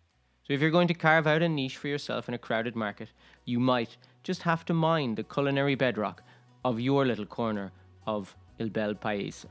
So 0.43 0.53
if 0.53 0.61
you're 0.61 0.71
going 0.71 0.89
to 0.89 0.95
carve 0.95 1.27
out 1.27 1.43
a 1.43 1.49
niche 1.49 1.77
for 1.77 1.89
yourself 1.89 2.29
in 2.29 2.35
a 2.35 2.39
crowded 2.39 2.77
market, 2.77 3.11
you 3.45 3.59
might 3.59 3.97
just 4.23 4.43
have 4.43 4.65
to 4.67 4.75
mind 4.75 5.17
the 5.17 5.25
culinary 5.25 5.75
bedrock 5.75 6.23
of 6.65 6.81
your 6.81 7.07
little 7.07 7.27
corner 7.27 7.73
of 8.07 8.37
Il 8.59 8.69
Bel 8.69 8.95
Paese. 8.95 9.47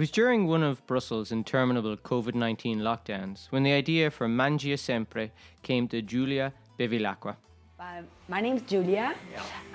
Was 0.00 0.10
during 0.10 0.46
one 0.46 0.62
of 0.62 0.86
Brussels' 0.86 1.30
interminable 1.30 1.94
COVID 1.94 2.34
19 2.34 2.78
lockdowns 2.78 3.48
when 3.50 3.64
the 3.64 3.72
idea 3.72 4.10
for 4.10 4.26
Mangia 4.28 4.78
Sempre 4.78 5.30
came 5.62 5.88
to 5.88 6.00
Giulia 6.00 6.54
Bevilacqua. 6.78 7.36
Uh, 7.78 8.00
my 8.26 8.40
name's 8.40 8.62
Giulia. 8.62 9.14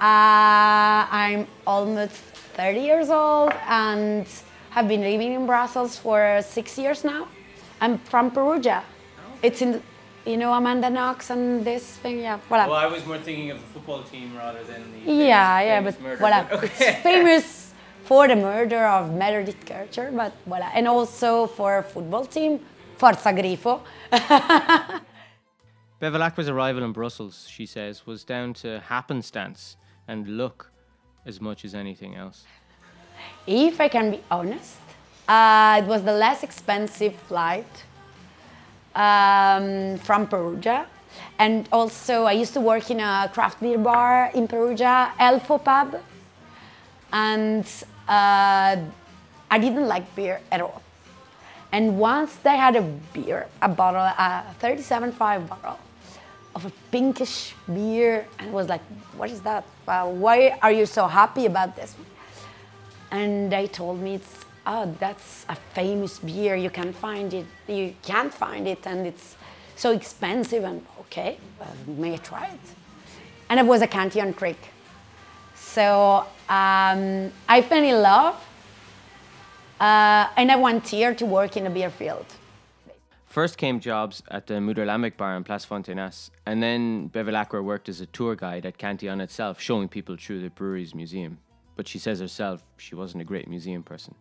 Uh, 0.01 1.05
I'm 1.21 1.45
almost 1.67 2.15
30 2.57 2.79
years 2.79 3.11
old 3.11 3.53
and 3.67 4.25
have 4.71 4.87
been 4.87 5.01
living 5.01 5.33
in 5.33 5.45
Brussels 5.45 5.95
for 5.95 6.41
six 6.41 6.75
years 6.75 7.03
now. 7.03 7.27
I'm 7.79 7.99
from 7.99 8.31
Perugia. 8.31 8.83
It's 9.43 9.61
in, 9.61 9.79
you 10.25 10.37
know, 10.37 10.53
Amanda 10.53 10.89
Knox 10.89 11.29
and 11.29 11.63
this 11.63 11.97
thing, 11.97 12.21
yeah. 12.21 12.39
Voilà. 12.49 12.67
Well, 12.67 12.73
I 12.73 12.87
was 12.87 13.05
more 13.05 13.19
thinking 13.19 13.51
of 13.51 13.59
the 13.59 13.67
football 13.67 14.01
team 14.01 14.35
rather 14.35 14.63
than 14.63 14.91
the. 14.91 15.11
yeah, 15.11 15.61
yeah, 15.61 15.81
but 15.81 15.93
voilà. 16.17 16.63
It's 16.63 17.01
famous 17.03 17.65
for 18.05 18.27
the 18.27 18.35
murder 18.35 18.85
of 18.85 19.13
Meredith 19.13 19.65
Kercher, 19.65 20.15
but 20.15 20.31
voilà. 20.47 20.69
And 20.73 20.87
also 20.87 21.47
for 21.47 21.83
football 21.83 22.25
team, 22.25 22.59
Forza 22.97 23.33
Grifo. 23.33 23.81
Bevilacqua's 25.99 26.49
arrival 26.49 26.83
in 26.83 26.91
Brussels, 26.91 27.47
she 27.49 27.65
says, 27.65 28.05
was 28.05 28.23
down 28.23 28.53
to 28.53 28.79
happenstance 28.79 29.75
and 30.07 30.27
luck 30.37 30.71
as 31.25 31.41
much 31.41 31.65
as 31.65 31.73
anything 31.73 32.15
else. 32.15 32.43
If 33.47 33.81
I 33.81 33.87
can 33.87 34.11
be 34.11 34.21
honest, 34.29 34.77
uh, 35.27 35.81
it 35.83 35.87
was 35.87 36.03
the 36.03 36.13
less 36.13 36.43
expensive 36.43 37.15
flight 37.27 37.83
um, 38.93 39.97
from 39.97 40.27
Perugia. 40.27 40.85
And 41.39 41.67
also, 41.71 42.25
I 42.25 42.33
used 42.33 42.53
to 42.53 42.61
work 42.61 42.91
in 42.91 42.99
a 42.99 43.29
craft 43.33 43.61
beer 43.61 43.77
bar 43.77 44.31
in 44.33 44.47
Perugia, 44.47 45.11
Elfo 45.19 45.63
Pub. 45.63 45.99
And 47.11 47.65
uh, 48.07 48.77
I 49.51 49.57
didn't 49.59 49.87
like 49.87 50.15
beer 50.15 50.41
at 50.51 50.61
all. 50.61 50.81
And 51.71 51.99
once 51.99 52.35
they 52.37 52.55
had 52.55 52.75
a 52.75 52.81
beer, 53.13 53.47
a 53.61 53.67
bottle, 53.67 54.01
a 54.01 54.45
37.5 54.61 55.49
bottle 55.49 55.79
of 56.55 56.65
a 56.65 56.71
pinkish 56.89 57.53
beer, 57.73 58.25
and 58.39 58.53
was 58.53 58.69
like, 58.69 58.81
"What 59.17 59.29
is 59.29 59.41
that? 59.41 59.65
Why 59.85 60.57
are 60.61 60.71
you 60.71 60.85
so 60.85 61.07
happy 61.07 61.45
about 61.47 61.75
this?" 61.75 61.95
And 63.11 63.51
they 63.51 63.67
told 63.67 63.99
me 63.99 64.15
it's, 64.15 64.45
"Oh, 64.65 64.85
that's 64.99 65.45
a 65.49 65.55
famous 65.73 66.19
beer. 66.19 66.55
You 66.55 66.69
can 66.69 66.93
find 66.93 67.33
it. 67.33 67.45
You 67.67 67.93
can't 68.03 68.33
find 68.33 68.67
it, 68.67 68.87
and 68.87 69.05
it's 69.05 69.35
so 69.75 69.91
expensive." 69.91 70.63
And 70.63 70.85
okay, 71.01 71.37
may 71.87 72.13
I 72.13 72.17
try 72.17 72.45
it? 72.45 72.65
And 73.49 73.59
it 73.59 73.65
was 73.65 73.81
a 73.81 73.87
Cantillon 73.87 74.33
Kriek. 74.33 74.61
So 75.75 76.25
um, 76.47 77.33
I 77.49 77.61
fell 77.61 77.83
in 77.83 78.01
love 78.01 78.35
uh, 79.81 80.29
and 80.37 80.49
I 80.49 80.79
here 80.79 81.13
to 81.13 81.25
work 81.25 81.57
in 81.57 81.67
a 81.67 81.69
beer 81.69 81.89
field. 81.89 82.25
First 83.25 83.57
came 83.57 83.81
jobs 83.81 84.23
at 84.29 84.47
the 84.47 84.53
Moeder 84.53 84.85
Lambic 84.85 85.17
bar 85.17 85.35
in 85.35 85.43
Place 85.43 85.65
Fontainas, 85.65 86.29
and 86.45 86.63
then 86.63 87.09
Bevilacqua 87.09 87.61
worked 87.61 87.89
as 87.89 87.99
a 87.99 88.05
tour 88.05 88.37
guide 88.37 88.65
at 88.65 88.77
Cantillon 88.77 89.19
itself, 89.19 89.59
showing 89.59 89.89
people 89.89 90.15
through 90.15 90.39
the 90.39 90.49
brewery's 90.49 90.95
museum. 90.95 91.39
But 91.75 91.89
she 91.89 91.99
says 91.99 92.21
herself 92.21 92.63
she 92.77 92.95
wasn't 92.95 93.23
a 93.23 93.25
great 93.25 93.49
museum 93.49 93.83
person. 93.83 94.15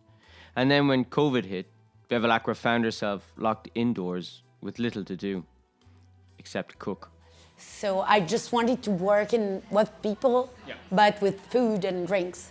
And 0.57 0.69
then 0.69 0.89
when 0.89 1.05
COVID 1.05 1.45
hit, 1.45 1.67
Bevilacqua 2.09 2.57
found 2.57 2.83
herself 2.83 3.31
locked 3.37 3.69
indoors 3.75 4.43
with 4.59 4.77
little 4.77 5.05
to 5.05 5.15
do 5.15 5.45
except 6.37 6.79
cook. 6.79 7.11
So 7.57 8.01
I 8.01 8.19
just 8.19 8.51
wanted 8.51 8.81
to 8.83 8.91
work 8.91 9.33
in 9.33 9.61
with 9.71 9.89
people, 10.01 10.49
Yeah. 10.67 10.75
but 10.91 11.21
with 11.21 11.39
food 11.51 11.85
and 11.85 12.07
drinks. 12.07 12.49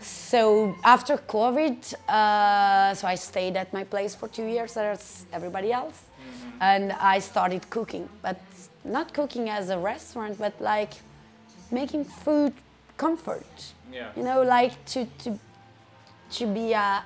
So 0.00 0.74
after 0.84 1.16
COVID, 1.18 1.94
uh, 2.08 2.94
so 2.94 3.06
I 3.06 3.14
stayed 3.16 3.56
at 3.56 3.72
my 3.72 3.84
place 3.84 4.14
for 4.14 4.28
two 4.28 4.46
years 4.46 4.76
as 4.76 5.26
everybody 5.32 5.72
else, 5.72 6.04
and 6.60 6.92
I 6.92 7.18
started 7.20 7.68
cooking, 7.70 8.08
but 8.22 8.38
not 8.84 9.12
cooking 9.12 9.50
as 9.50 9.68
a 9.70 9.78
restaurant, 9.78 10.38
but 10.38 10.54
like 10.60 10.94
making 11.70 12.04
food 12.04 12.52
comfort. 12.96 13.72
Yeah. 13.92 14.08
You 14.16 14.22
know, 14.22 14.42
like 14.42 14.72
to 14.92 15.04
to 15.24 15.38
to 16.38 16.46
be 16.46 16.72
a 16.72 17.02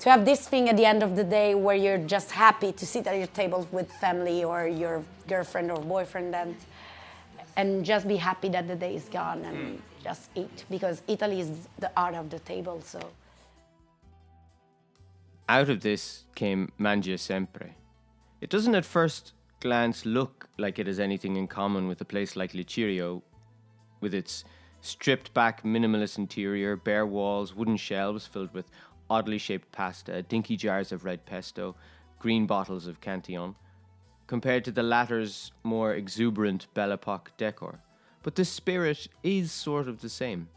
to 0.00 0.10
have 0.10 0.24
this 0.24 0.46
thing 0.48 0.68
at 0.68 0.76
the 0.76 0.84
end 0.84 1.02
of 1.02 1.16
the 1.16 1.24
day 1.24 1.54
where 1.54 1.76
you're 1.76 1.98
just 1.98 2.30
happy 2.30 2.72
to 2.72 2.86
sit 2.86 3.06
at 3.06 3.16
your 3.16 3.26
table 3.28 3.66
with 3.72 3.90
family 3.92 4.44
or 4.44 4.66
your 4.66 5.02
girlfriend 5.26 5.70
or 5.70 5.80
boyfriend 5.80 6.34
and 6.34 6.54
and 7.56 7.84
just 7.84 8.06
be 8.06 8.16
happy 8.16 8.48
that 8.50 8.68
the 8.68 8.76
day 8.76 8.94
is 8.94 9.08
gone 9.08 9.42
and 9.44 9.56
hmm. 9.56 9.76
just 10.04 10.28
eat 10.34 10.64
because 10.70 11.02
Italy 11.08 11.40
is 11.40 11.50
the 11.78 11.90
art 11.96 12.14
of 12.14 12.28
the 12.28 12.38
table. 12.40 12.82
So 12.84 13.00
Out 15.48 15.70
of 15.70 15.80
this 15.80 16.24
came 16.34 16.72
Mangia 16.78 17.18
Sempre. 17.18 17.70
It 18.40 18.50
doesn't 18.50 18.74
at 18.74 18.84
first 18.84 19.32
glance 19.60 20.04
look 20.04 20.48
like 20.58 20.78
it 20.78 20.86
has 20.86 21.00
anything 21.00 21.36
in 21.36 21.46
common 21.48 21.88
with 21.88 22.00
a 22.00 22.04
place 22.04 22.36
like 22.36 22.52
Le 22.52 22.62
Cirio, 22.62 23.22
with 24.00 24.12
its 24.12 24.44
stripped 24.80 25.32
back 25.32 25.64
minimalist 25.64 26.18
interior, 26.18 26.76
bare 26.76 27.06
walls, 27.06 27.54
wooden 27.54 27.76
shelves 27.76 28.26
filled 28.26 28.52
with 28.52 28.66
oddly 29.08 29.38
shaped 29.38 29.70
pasta, 29.72 30.22
dinky 30.22 30.56
jars 30.56 30.92
of 30.92 31.04
red 31.04 31.24
pesto, 31.26 31.74
green 32.18 32.46
bottles 32.46 32.86
of 32.86 33.00
Cantillon, 33.00 33.54
compared 34.26 34.64
to 34.64 34.72
the 34.72 34.82
latter's 34.82 35.52
more 35.62 35.94
exuberant 35.94 36.66
Belle 36.74 36.92
Epoque 36.92 37.30
decor. 37.36 37.80
But 38.22 38.34
the 38.34 38.44
spirit 38.44 39.06
is 39.22 39.52
sort 39.52 39.88
of 39.88 40.00
the 40.00 40.08
same. 40.08 40.48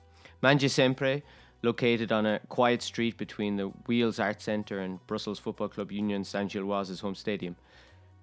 Mangia 0.41 0.69
Sempre, 0.69 1.21
located 1.61 2.11
on 2.11 2.25
a 2.25 2.39
quiet 2.49 2.81
street 2.81 3.17
between 3.17 3.57
the 3.57 3.69
Wiels 3.87 4.23
Art 4.23 4.41
Centre 4.41 4.79
and 4.79 5.05
Brussels 5.07 5.39
Football 5.39 5.69
Club 5.69 5.91
Union 5.91 6.23
Saint 6.23 6.51
Gilloise's 6.51 7.01
home 7.01 7.15
stadium, 7.15 7.55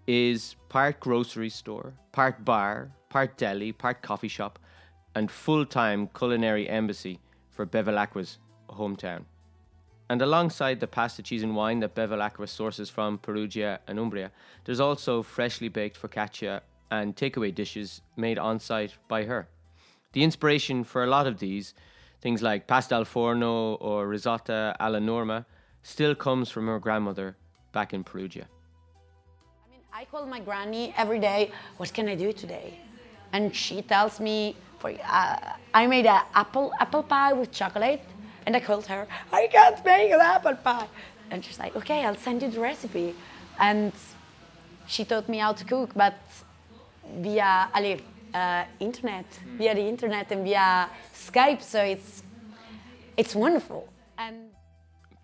is 0.07 0.57
part 0.68 0.98
grocery 1.01 1.51
store, 1.51 1.92
part 2.12 2.44
bar, 2.44 2.90
part 3.09 3.36
deli, 3.36 3.72
part 3.72 4.03
coffee 4.03 4.28
shop, 4.28 4.59
and 5.14 5.30
full 5.30 5.66
time 5.66 6.09
culinary 6.09 6.68
embassy 6.68 7.20
for 7.51 7.66
Bevilacqua's 7.66 8.38
hometown. 8.68 9.24
And 10.09 10.22
alongside 10.22 10.80
the 10.80 10.86
pasta, 10.86 11.22
cheese, 11.22 11.42
and 11.42 11.57
wine 11.57 11.80
that 11.80 11.94
Bevilacqua 11.94 12.48
sources 12.48 12.88
from 12.88 13.18
Perugia 13.18 13.80
and 13.88 13.98
Umbria, 13.98 14.30
there's 14.64 14.80
also 14.80 15.22
freshly 15.22 15.68
baked 15.68 16.00
focaccia 16.00 16.61
and 16.90 17.16
takeaway 17.16 17.52
dishes 17.52 18.02
made 18.16 18.38
on 18.38 18.61
site 18.61 18.94
by 19.09 19.24
her. 19.24 19.48
The 20.12 20.22
inspiration 20.22 20.84
for 20.84 21.02
a 21.02 21.09
lot 21.09 21.26
of 21.26 21.38
these 21.38 21.74
things 22.20 22.42
like 22.42 22.66
pasta 22.66 22.94
al 22.94 23.04
forno 23.04 23.74
or 23.74 24.09
risotto 24.09 24.74
alla 24.80 25.00
norma, 25.00 25.46
still 25.82 26.14
comes 26.14 26.50
from 26.50 26.66
her 26.66 26.78
grandmother 26.78 27.36
back 27.72 27.92
in 27.92 28.02
Perugia. 28.02 28.46
I 29.64 29.70
mean, 29.70 29.80
I 29.92 30.04
call 30.07 30.26
my 30.26 30.40
granny 30.40 30.94
every 30.96 31.20
day, 31.20 31.52
what 31.76 31.92
can 31.92 32.09
I 32.09 32.14
do 32.14 32.32
today? 32.32 32.78
And 33.32 33.54
she 33.54 33.82
tells 33.82 34.18
me, 34.18 34.57
for, 34.78 34.90
uh, 35.04 35.52
I 35.74 35.86
made 35.86 36.07
an 36.07 36.22
apple, 36.34 36.72
apple 36.80 37.02
pie 37.02 37.32
with 37.32 37.52
chocolate. 37.52 38.02
And 38.47 38.57
I 38.57 38.61
called 38.61 38.86
her, 38.86 39.07
I 39.32 39.49
can't 39.49 39.84
make 39.84 40.11
an 40.12 40.20
apple 40.20 40.55
pie. 40.55 40.86
And 41.30 41.44
she's 41.44 41.59
like, 41.59 41.74
okay, 41.76 42.05
I'll 42.05 42.16
send 42.16 42.42
you 42.42 42.51
the 42.51 42.61
recipe. 42.61 43.14
And 43.59 43.92
she 44.86 45.05
taught 45.05 45.28
me 45.28 45.38
how 45.38 45.53
to 45.53 45.64
cook, 45.64 45.90
but 45.94 46.14
via 47.16 47.68
allez, 47.74 48.01
uh, 48.32 48.64
internet, 48.80 49.26
via 49.59 49.74
the 49.74 49.86
internet 49.94 50.30
and 50.30 50.44
via 50.44 50.88
Skype. 51.12 51.62
So 51.62 51.82
it's 51.82 52.22
it's 53.16 53.34
wonderful. 53.34 53.88
And 54.18 54.51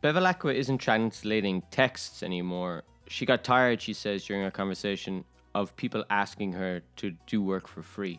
Bevilacqua 0.02 0.54
isn't 0.54 0.78
translating 0.78 1.62
texts 1.70 2.22
anymore. 2.22 2.82
She 3.06 3.24
got 3.26 3.44
tired, 3.44 3.80
she 3.80 3.92
says 3.92 4.24
during 4.24 4.42
our 4.42 4.50
conversation, 4.50 5.24
of 5.54 5.76
people 5.76 6.04
asking 6.10 6.52
her 6.52 6.82
to 6.96 7.10
do 7.26 7.42
work 7.42 7.68
for 7.68 7.82
free. 7.82 8.18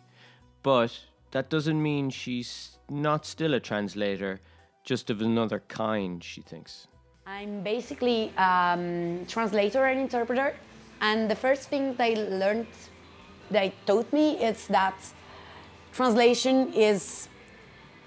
But 0.62 0.98
that 1.32 1.50
doesn't 1.50 1.82
mean 1.82 2.10
she's 2.10 2.78
not 2.90 3.26
still 3.26 3.54
a 3.56 3.60
translator, 3.60 4.40
just 4.84 5.10
of 5.10 5.22
another 5.22 5.62
kind, 5.68 6.24
she 6.24 6.42
thinks. 6.42 6.88
I'm 7.26 7.62
basically 7.62 8.34
um, 8.38 9.26
translator 9.28 9.86
and 9.86 10.00
interpreter. 10.00 10.56
And 11.02 11.30
the 11.30 11.36
first 11.36 11.70
thing 11.70 11.96
they 11.96 12.16
learned, 12.16 12.68
they 13.50 13.74
taught 13.86 14.12
me, 14.12 14.44
is 14.44 14.68
that 14.68 14.96
translation 15.94 16.74
is 16.74 17.28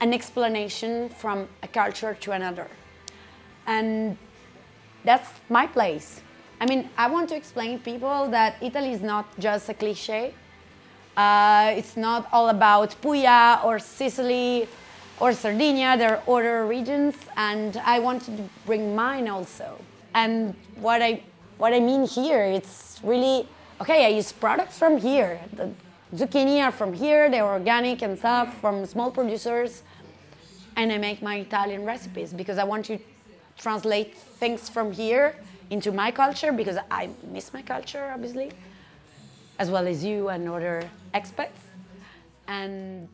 an 0.00 0.12
explanation 0.12 1.08
from 1.08 1.48
a 1.62 1.68
culture 1.68 2.14
to 2.20 2.32
another. 2.32 2.68
And 3.66 4.18
that's 5.04 5.28
my 5.48 5.66
place. 5.66 6.20
I 6.60 6.66
mean, 6.66 6.88
I 6.96 7.08
want 7.08 7.28
to 7.30 7.36
explain 7.36 7.78
to 7.78 7.84
people 7.84 8.28
that 8.30 8.56
Italy 8.60 8.92
is 8.92 9.02
not 9.02 9.26
just 9.38 9.68
a 9.68 9.74
cliche. 9.74 10.34
Uh, 11.16 11.72
it's 11.76 11.96
not 11.96 12.28
all 12.32 12.50
about 12.50 12.94
Puglia 13.00 13.60
or 13.64 13.78
Sicily 13.78 14.68
or 15.20 15.32
Sardinia. 15.32 15.96
There 15.96 16.16
are 16.16 16.22
other 16.28 16.66
regions, 16.66 17.14
and 17.36 17.76
I 17.78 17.98
wanted 17.98 18.36
to 18.36 18.44
bring 18.64 18.94
mine 18.94 19.28
also. 19.28 19.78
And 20.14 20.54
what 20.76 21.02
I 21.02 21.22
what 21.58 21.72
I 21.72 21.80
mean 21.80 22.06
here, 22.06 22.42
it's 22.44 23.00
really 23.02 23.48
okay. 23.80 24.04
I 24.06 24.08
use 24.08 24.32
products 24.32 24.78
from 24.78 24.98
here. 24.98 25.40
The 25.54 25.70
zucchini 26.14 26.62
are 26.62 26.72
from 26.72 26.92
here. 26.92 27.30
They're 27.30 27.46
organic 27.46 28.02
and 28.02 28.18
stuff 28.18 28.58
from 28.60 28.84
small 28.86 29.10
producers, 29.10 29.82
and 30.76 30.92
I 30.92 30.98
make 30.98 31.22
my 31.22 31.36
Italian 31.36 31.84
recipes 31.84 32.32
because 32.32 32.58
I 32.58 32.64
want 32.64 32.84
to 32.86 32.98
translate 33.56 34.14
things 34.14 34.68
from 34.68 34.92
here 34.92 35.34
into 35.70 35.90
my 35.92 36.10
culture 36.10 36.52
because 36.52 36.78
I 36.90 37.08
miss 37.32 37.52
my 37.52 37.62
culture, 37.62 38.10
obviously, 38.12 38.52
as 39.58 39.70
well 39.70 39.86
as 39.86 40.04
you 40.04 40.28
and 40.28 40.48
other 40.48 40.88
expats. 41.14 41.60
And 42.46 43.08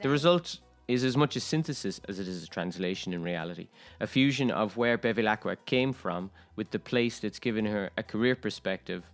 The 0.00 0.08
result 0.08 0.58
is 0.88 1.04
as 1.04 1.16
much 1.16 1.36
a 1.36 1.40
synthesis 1.40 2.00
as 2.08 2.18
it 2.18 2.26
is 2.26 2.42
a 2.42 2.46
translation 2.46 3.12
in 3.12 3.22
reality, 3.22 3.68
a 4.00 4.06
fusion 4.06 4.50
of 4.50 4.76
where 4.78 4.96
Bevilacqua 4.96 5.58
came 5.66 5.92
from 5.92 6.30
with 6.56 6.70
the 6.70 6.78
place 6.78 7.20
that's 7.20 7.38
given 7.38 7.66
her 7.66 7.90
a 7.98 8.02
career 8.02 8.34
perspective 8.34 9.04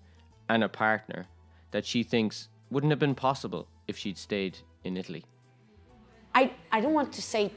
and 0.48 0.62
a 0.62 0.68
partner 0.68 1.26
that 1.72 1.84
she 1.84 2.04
thinks 2.04 2.48
wouldn't 2.70 2.92
have 2.92 3.00
been 3.00 3.14
possible 3.14 3.66
if 3.88 3.98
she'd 3.98 4.16
stayed 4.16 4.58
in 4.84 4.96
Italy. 4.96 5.24
I, 6.32 6.52
I 6.70 6.80
don't 6.80 6.92
want 6.92 7.12
to 7.12 7.22
say 7.22 7.50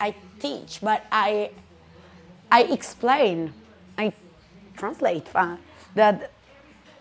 I 0.00 0.14
teach, 0.40 0.80
but 0.82 1.04
I, 1.12 1.50
I 2.50 2.62
explain, 2.64 3.52
I 3.98 4.12
translate 4.76 5.26
uh, 5.34 5.56
that 5.94 6.30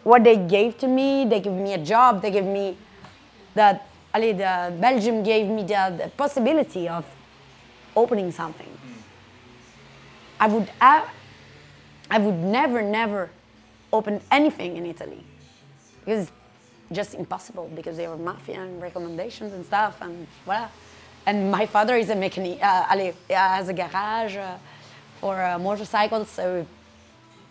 what 0.03 0.23
they 0.23 0.37
gave 0.37 0.77
to 0.79 0.87
me, 0.87 1.25
they 1.25 1.39
give 1.39 1.53
me 1.53 1.73
a 1.73 1.77
job, 1.77 2.21
they 2.21 2.31
give 2.31 2.45
me 2.45 2.77
that 3.53 3.87
Ali, 4.17 4.31
the 4.33 4.73
Belgium 4.81 5.21
gave 5.21 5.47
me 5.47 5.61
the, 5.61 5.93
the 6.01 6.09
possibility 6.17 6.89
of 6.89 7.05
opening 7.95 8.31
something. 8.31 8.71
I 10.39 10.47
would 10.47 10.71
I, 10.81 11.07
I 12.09 12.17
would 12.17 12.39
never, 12.57 12.81
never 12.81 13.29
open 13.93 14.19
anything 14.31 14.77
in 14.77 14.87
Italy 14.87 15.23
because 15.99 16.23
it's 16.23 16.31
just 16.91 17.13
impossible 17.13 17.69
because 17.75 17.95
there 17.97 18.09
were 18.09 18.17
mafia 18.17 18.61
and 18.61 18.81
recommendations 18.81 19.53
and 19.53 19.63
stuff 19.63 20.01
and 20.01 20.25
voila. 20.45 20.69
And 21.27 21.51
my 21.51 21.67
father 21.67 21.95
is 21.95 22.09
a 22.09 22.15
mechanic, 22.15 22.57
uh, 22.63 22.85
uh, 22.89 23.11
has 23.29 23.69
a 23.69 23.73
garage 23.73 24.35
uh, 24.37 24.57
for 25.21 25.39
uh, 25.39 25.59
motorcycles, 25.59 26.29
so 26.29 26.65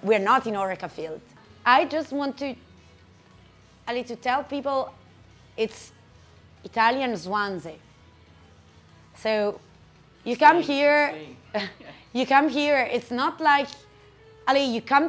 we're 0.02 0.24
not 0.32 0.46
in 0.48 0.54
Horeca 0.54 0.90
field. 0.90 1.20
I 1.64 1.84
just 1.84 2.12
want 2.12 2.38
to, 2.38 2.56
Ali, 3.86 4.02
to 4.04 4.16
tell 4.16 4.42
people 4.42 4.92
it's 5.56 5.92
Italian 6.66 7.16
Swansea. 7.16 7.78
So 9.14 9.60
you 10.24 10.36
come 10.36 10.60
here, 10.60 11.14
you 12.12 12.26
come 12.26 12.48
here, 12.48 12.80
it's 12.96 13.12
not 13.22 13.40
like, 13.40 13.68
Ali, 14.48 14.64
you 14.74 14.82
come 14.82 15.06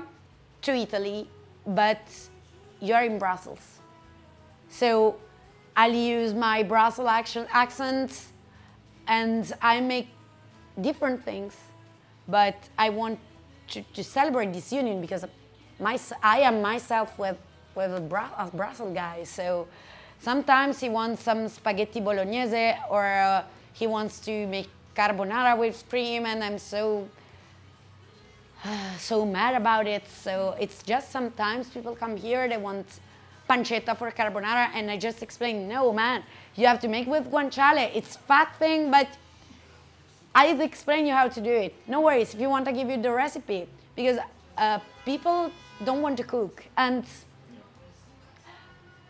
to 0.62 0.72
Italy, 0.86 1.28
but 1.66 2.02
you're 2.80 3.06
in 3.12 3.18
Brussels. 3.18 3.66
So 4.70 5.16
I'll 5.76 6.00
use 6.18 6.34
my 6.34 6.62
Brussels 6.64 7.10
accent 7.52 8.12
and 9.08 9.44
I 9.62 9.82
make 9.82 10.10
different 10.82 11.24
things, 11.24 11.54
but 12.28 12.58
I 12.78 12.90
want 12.90 13.18
to, 13.70 13.82
to 13.98 14.04
celebrate 14.04 14.54
this 14.54 14.72
union 14.72 15.02
because 15.02 15.26
my, 15.80 15.98
I 16.22 16.42
am 16.42 16.62
myself 16.62 17.18
with, 17.18 17.38
with 17.74 17.92
a, 17.96 18.02
Bra- 18.02 18.36
a 18.38 18.48
Brussels 18.56 18.94
guy. 18.94 19.24
So 19.24 19.68
sometimes 20.20 20.80
he 20.80 20.90
wants 20.90 21.24
some 21.24 21.48
spaghetti 21.48 22.00
bolognese 22.00 22.76
or 22.90 23.06
uh, 23.06 23.44
he 23.74 23.88
wants 23.88 24.20
to 24.22 24.48
make 24.48 24.70
carbonara 24.96 25.58
with 25.58 25.84
cream, 25.90 26.26
and 26.26 26.44
I'm 26.44 26.58
so 26.58 27.08
so 29.00 29.26
mad 29.26 29.56
about 29.56 29.88
it. 29.88 30.08
So 30.08 30.56
it's 30.60 30.82
just 30.84 31.12
sometimes 31.12 31.70
people 31.70 31.96
come 31.96 32.18
here, 32.18 32.48
they 32.48 32.58
want 32.58 32.88
pancetta 33.50 33.98
for 33.98 34.12
carbonara, 34.12 34.70
and 34.74 34.92
I 34.92 34.98
just 34.98 35.24
explain, 35.24 35.68
no, 35.68 35.94
man, 35.94 36.24
you 36.56 36.68
have 36.68 36.80
to 36.82 36.88
make 36.88 37.08
with 37.08 37.32
guanciale. 37.32 37.90
It's 37.96 38.16
fat 38.16 38.56
thing, 38.60 38.92
but 38.92 39.08
I 40.36 40.48
explain 40.48 41.06
you 41.06 41.14
how 41.14 41.28
to 41.30 41.42
do 41.42 41.52
it. 41.52 41.74
No 41.88 42.02
worries, 42.02 42.34
if 42.34 42.40
you 42.42 42.50
want, 42.50 42.66
to 42.66 42.72
give 42.72 42.90
you 42.90 43.02
the 43.02 43.12
recipe 43.12 43.68
because 43.96 44.18
uh, 44.58 44.80
people 45.06 45.52
don't 45.86 46.02
want 46.02 46.18
to 46.18 46.24
cook. 46.24 46.64
And 46.78 47.06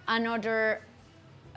another 0.08 0.82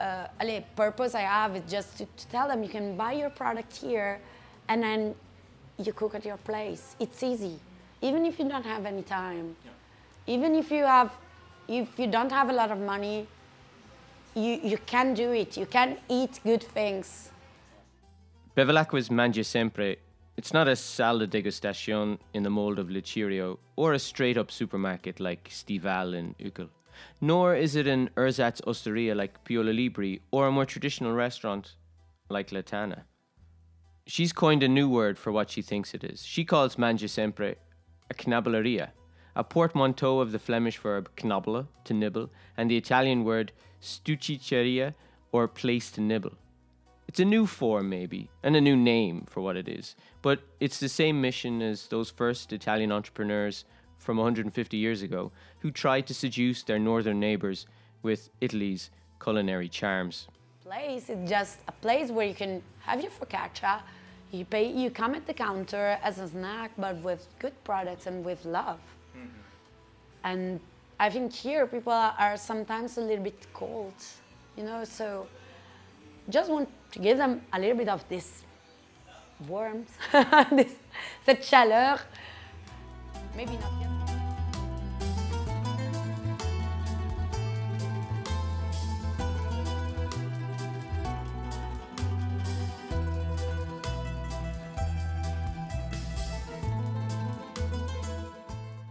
uh, 0.01 0.27
allez, 0.39 0.63
purpose 0.75 1.15
I 1.15 1.21
have 1.21 1.55
is 1.55 1.63
just 1.69 1.97
to, 1.99 2.05
to 2.05 2.27
tell 2.27 2.47
them 2.47 2.63
you 2.63 2.69
can 2.69 2.97
buy 2.97 3.13
your 3.13 3.29
product 3.29 3.75
here, 3.75 4.19
and 4.67 4.81
then 4.81 5.15
you 5.77 5.93
cook 5.93 6.15
at 6.15 6.25
your 6.25 6.37
place. 6.37 6.95
It's 6.99 7.21
easy, 7.23 7.59
even 8.01 8.25
if 8.25 8.39
you 8.39 8.49
don't 8.49 8.65
have 8.65 8.85
any 8.85 9.03
time. 9.03 9.55
Even 10.27 10.55
if 10.55 10.71
you 10.71 10.83
have, 10.83 11.11
if 11.67 11.99
you 11.99 12.07
don't 12.07 12.31
have 12.31 12.49
a 12.49 12.53
lot 12.53 12.71
of 12.71 12.79
money, 12.79 13.27
you, 14.35 14.59
you 14.63 14.77
can 14.85 15.13
do 15.13 15.31
it. 15.31 15.57
You 15.57 15.65
can 15.65 15.97
eat 16.09 16.39
good 16.43 16.63
things. 16.63 17.29
Bevilacqua's 18.55 19.09
Mangia 19.09 19.45
Sempre, 19.45 19.95
it's 20.37 20.53
not 20.53 20.67
a 20.67 20.75
sala 20.75 21.27
de 21.27 21.41
degustation 21.41 22.17
in 22.33 22.43
the 22.43 22.49
mold 22.49 22.79
of 22.79 22.89
Le 22.89 23.01
Cirio 23.01 23.57
or 23.75 23.93
a 23.93 23.99
straight 23.99 24.37
up 24.37 24.51
supermarket 24.51 25.19
like 25.19 25.49
Stival 25.49 26.15
in 26.15 26.35
Uccle. 26.39 26.69
Nor 27.19 27.55
is 27.55 27.75
it 27.75 27.87
an 27.87 28.09
ersatz 28.15 28.61
osteria 28.65 29.15
like 29.15 29.43
Piola 29.43 29.71
Libri 29.71 30.21
or 30.31 30.47
a 30.47 30.51
more 30.51 30.65
traditional 30.65 31.13
restaurant 31.13 31.75
like 32.29 32.51
La 32.51 32.61
Tana. 32.61 33.05
She's 34.07 34.33
coined 34.33 34.63
a 34.63 34.67
new 34.67 34.89
word 34.89 35.17
for 35.17 35.31
what 35.31 35.49
she 35.49 35.61
thinks 35.61 35.93
it 35.93 36.03
is. 36.03 36.23
She 36.23 36.43
calls 36.43 36.75
Mangia 36.75 37.09
Sempre 37.09 37.55
a 38.09 38.13
knableria, 38.13 38.89
a 39.35 39.43
portmanteau 39.43 40.19
of 40.19 40.31
the 40.31 40.39
Flemish 40.39 40.77
verb 40.77 41.09
knabbelen, 41.15 41.67
to 41.85 41.93
nibble, 41.93 42.29
and 42.57 42.69
the 42.69 42.77
Italian 42.77 43.23
word 43.23 43.53
stuzzicheria, 43.81 44.93
or 45.31 45.47
place 45.47 45.91
to 45.91 46.01
nibble. 46.01 46.33
It's 47.07 47.19
a 47.19 47.25
new 47.25 47.45
form, 47.45 47.89
maybe, 47.89 48.29
and 48.43 48.55
a 48.55 48.61
new 48.61 48.75
name 48.75 49.25
for 49.29 49.41
what 49.41 49.55
it 49.55 49.67
is, 49.67 49.95
but 50.21 50.41
it's 50.59 50.79
the 50.79 50.89
same 50.89 51.21
mission 51.21 51.61
as 51.61 51.87
those 51.87 52.09
first 52.09 52.53
Italian 52.53 52.91
entrepreneurs 52.91 53.65
from 54.01 54.17
150 54.17 54.77
years 54.77 55.03
ago 55.03 55.31
who 55.59 55.69
tried 55.69 56.07
to 56.07 56.13
seduce 56.13 56.63
their 56.63 56.79
northern 56.79 57.19
neighbours 57.19 57.67
with 58.01 58.29
Italy's 58.41 58.89
culinary 59.23 59.69
charms. 59.69 60.27
Place 60.63 61.09
is 61.09 61.29
just 61.29 61.59
a 61.67 61.71
place 61.71 62.09
where 62.09 62.25
you 62.25 62.33
can 62.33 62.63
have 62.79 63.01
your 63.01 63.11
focaccia. 63.11 63.81
You 64.31 64.45
pay. 64.45 64.71
You 64.71 64.89
come 64.89 65.13
at 65.13 65.27
the 65.27 65.33
counter 65.33 65.99
as 66.01 66.17
a 66.19 66.27
snack, 66.27 66.71
but 66.77 66.95
with 66.97 67.27
good 67.37 67.53
products 67.63 68.07
and 68.07 68.25
with 68.25 68.43
love. 68.45 68.79
Mm-hmm. 69.15 69.27
And 70.23 70.59
I 70.99 71.09
think 71.09 71.33
here 71.33 71.67
people 71.67 71.93
are, 71.93 72.15
are 72.17 72.37
sometimes 72.37 72.97
a 72.97 73.01
little 73.01 73.23
bit 73.23 73.47
cold, 73.53 73.93
you 74.57 74.63
know. 74.63 74.83
So 74.83 75.27
just 76.29 76.49
want 76.49 76.69
to 76.93 76.99
give 76.99 77.17
them 77.17 77.41
a 77.53 77.59
little 77.59 77.77
bit 77.77 77.89
of 77.89 78.07
this 78.07 78.43
warmth, 79.47 79.95
this, 80.51 80.73
cette 81.25 81.43
chaleur. 81.43 81.99
Maybe 83.35 83.53
not 83.53 83.71
yet. 83.79 83.91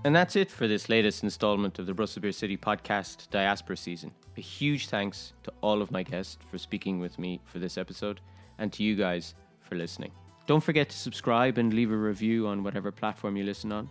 And 0.02 0.16
that's 0.16 0.34
it 0.34 0.50
for 0.50 0.66
this 0.66 0.88
latest 0.88 1.22
installment 1.22 1.78
of 1.78 1.84
the 1.84 1.92
Brussels 1.92 2.22
Beer 2.22 2.32
City 2.32 2.56
podcast 2.56 3.28
Diaspora 3.30 3.76
season. 3.76 4.12
A 4.38 4.40
huge 4.40 4.88
thanks 4.88 5.34
to 5.42 5.52
all 5.60 5.82
of 5.82 5.90
my 5.90 6.02
guests 6.02 6.38
for 6.50 6.56
speaking 6.56 6.98
with 6.98 7.18
me 7.18 7.38
for 7.44 7.58
this 7.58 7.76
episode 7.76 8.20
and 8.58 8.72
to 8.72 8.82
you 8.82 8.96
guys 8.96 9.34
for 9.60 9.76
listening. 9.76 10.10
Don't 10.46 10.64
forget 10.64 10.88
to 10.88 10.96
subscribe 10.96 11.58
and 11.58 11.74
leave 11.74 11.92
a 11.92 11.96
review 11.96 12.46
on 12.46 12.64
whatever 12.64 12.90
platform 12.90 13.36
you 13.36 13.44
listen 13.44 13.70
on, 13.72 13.90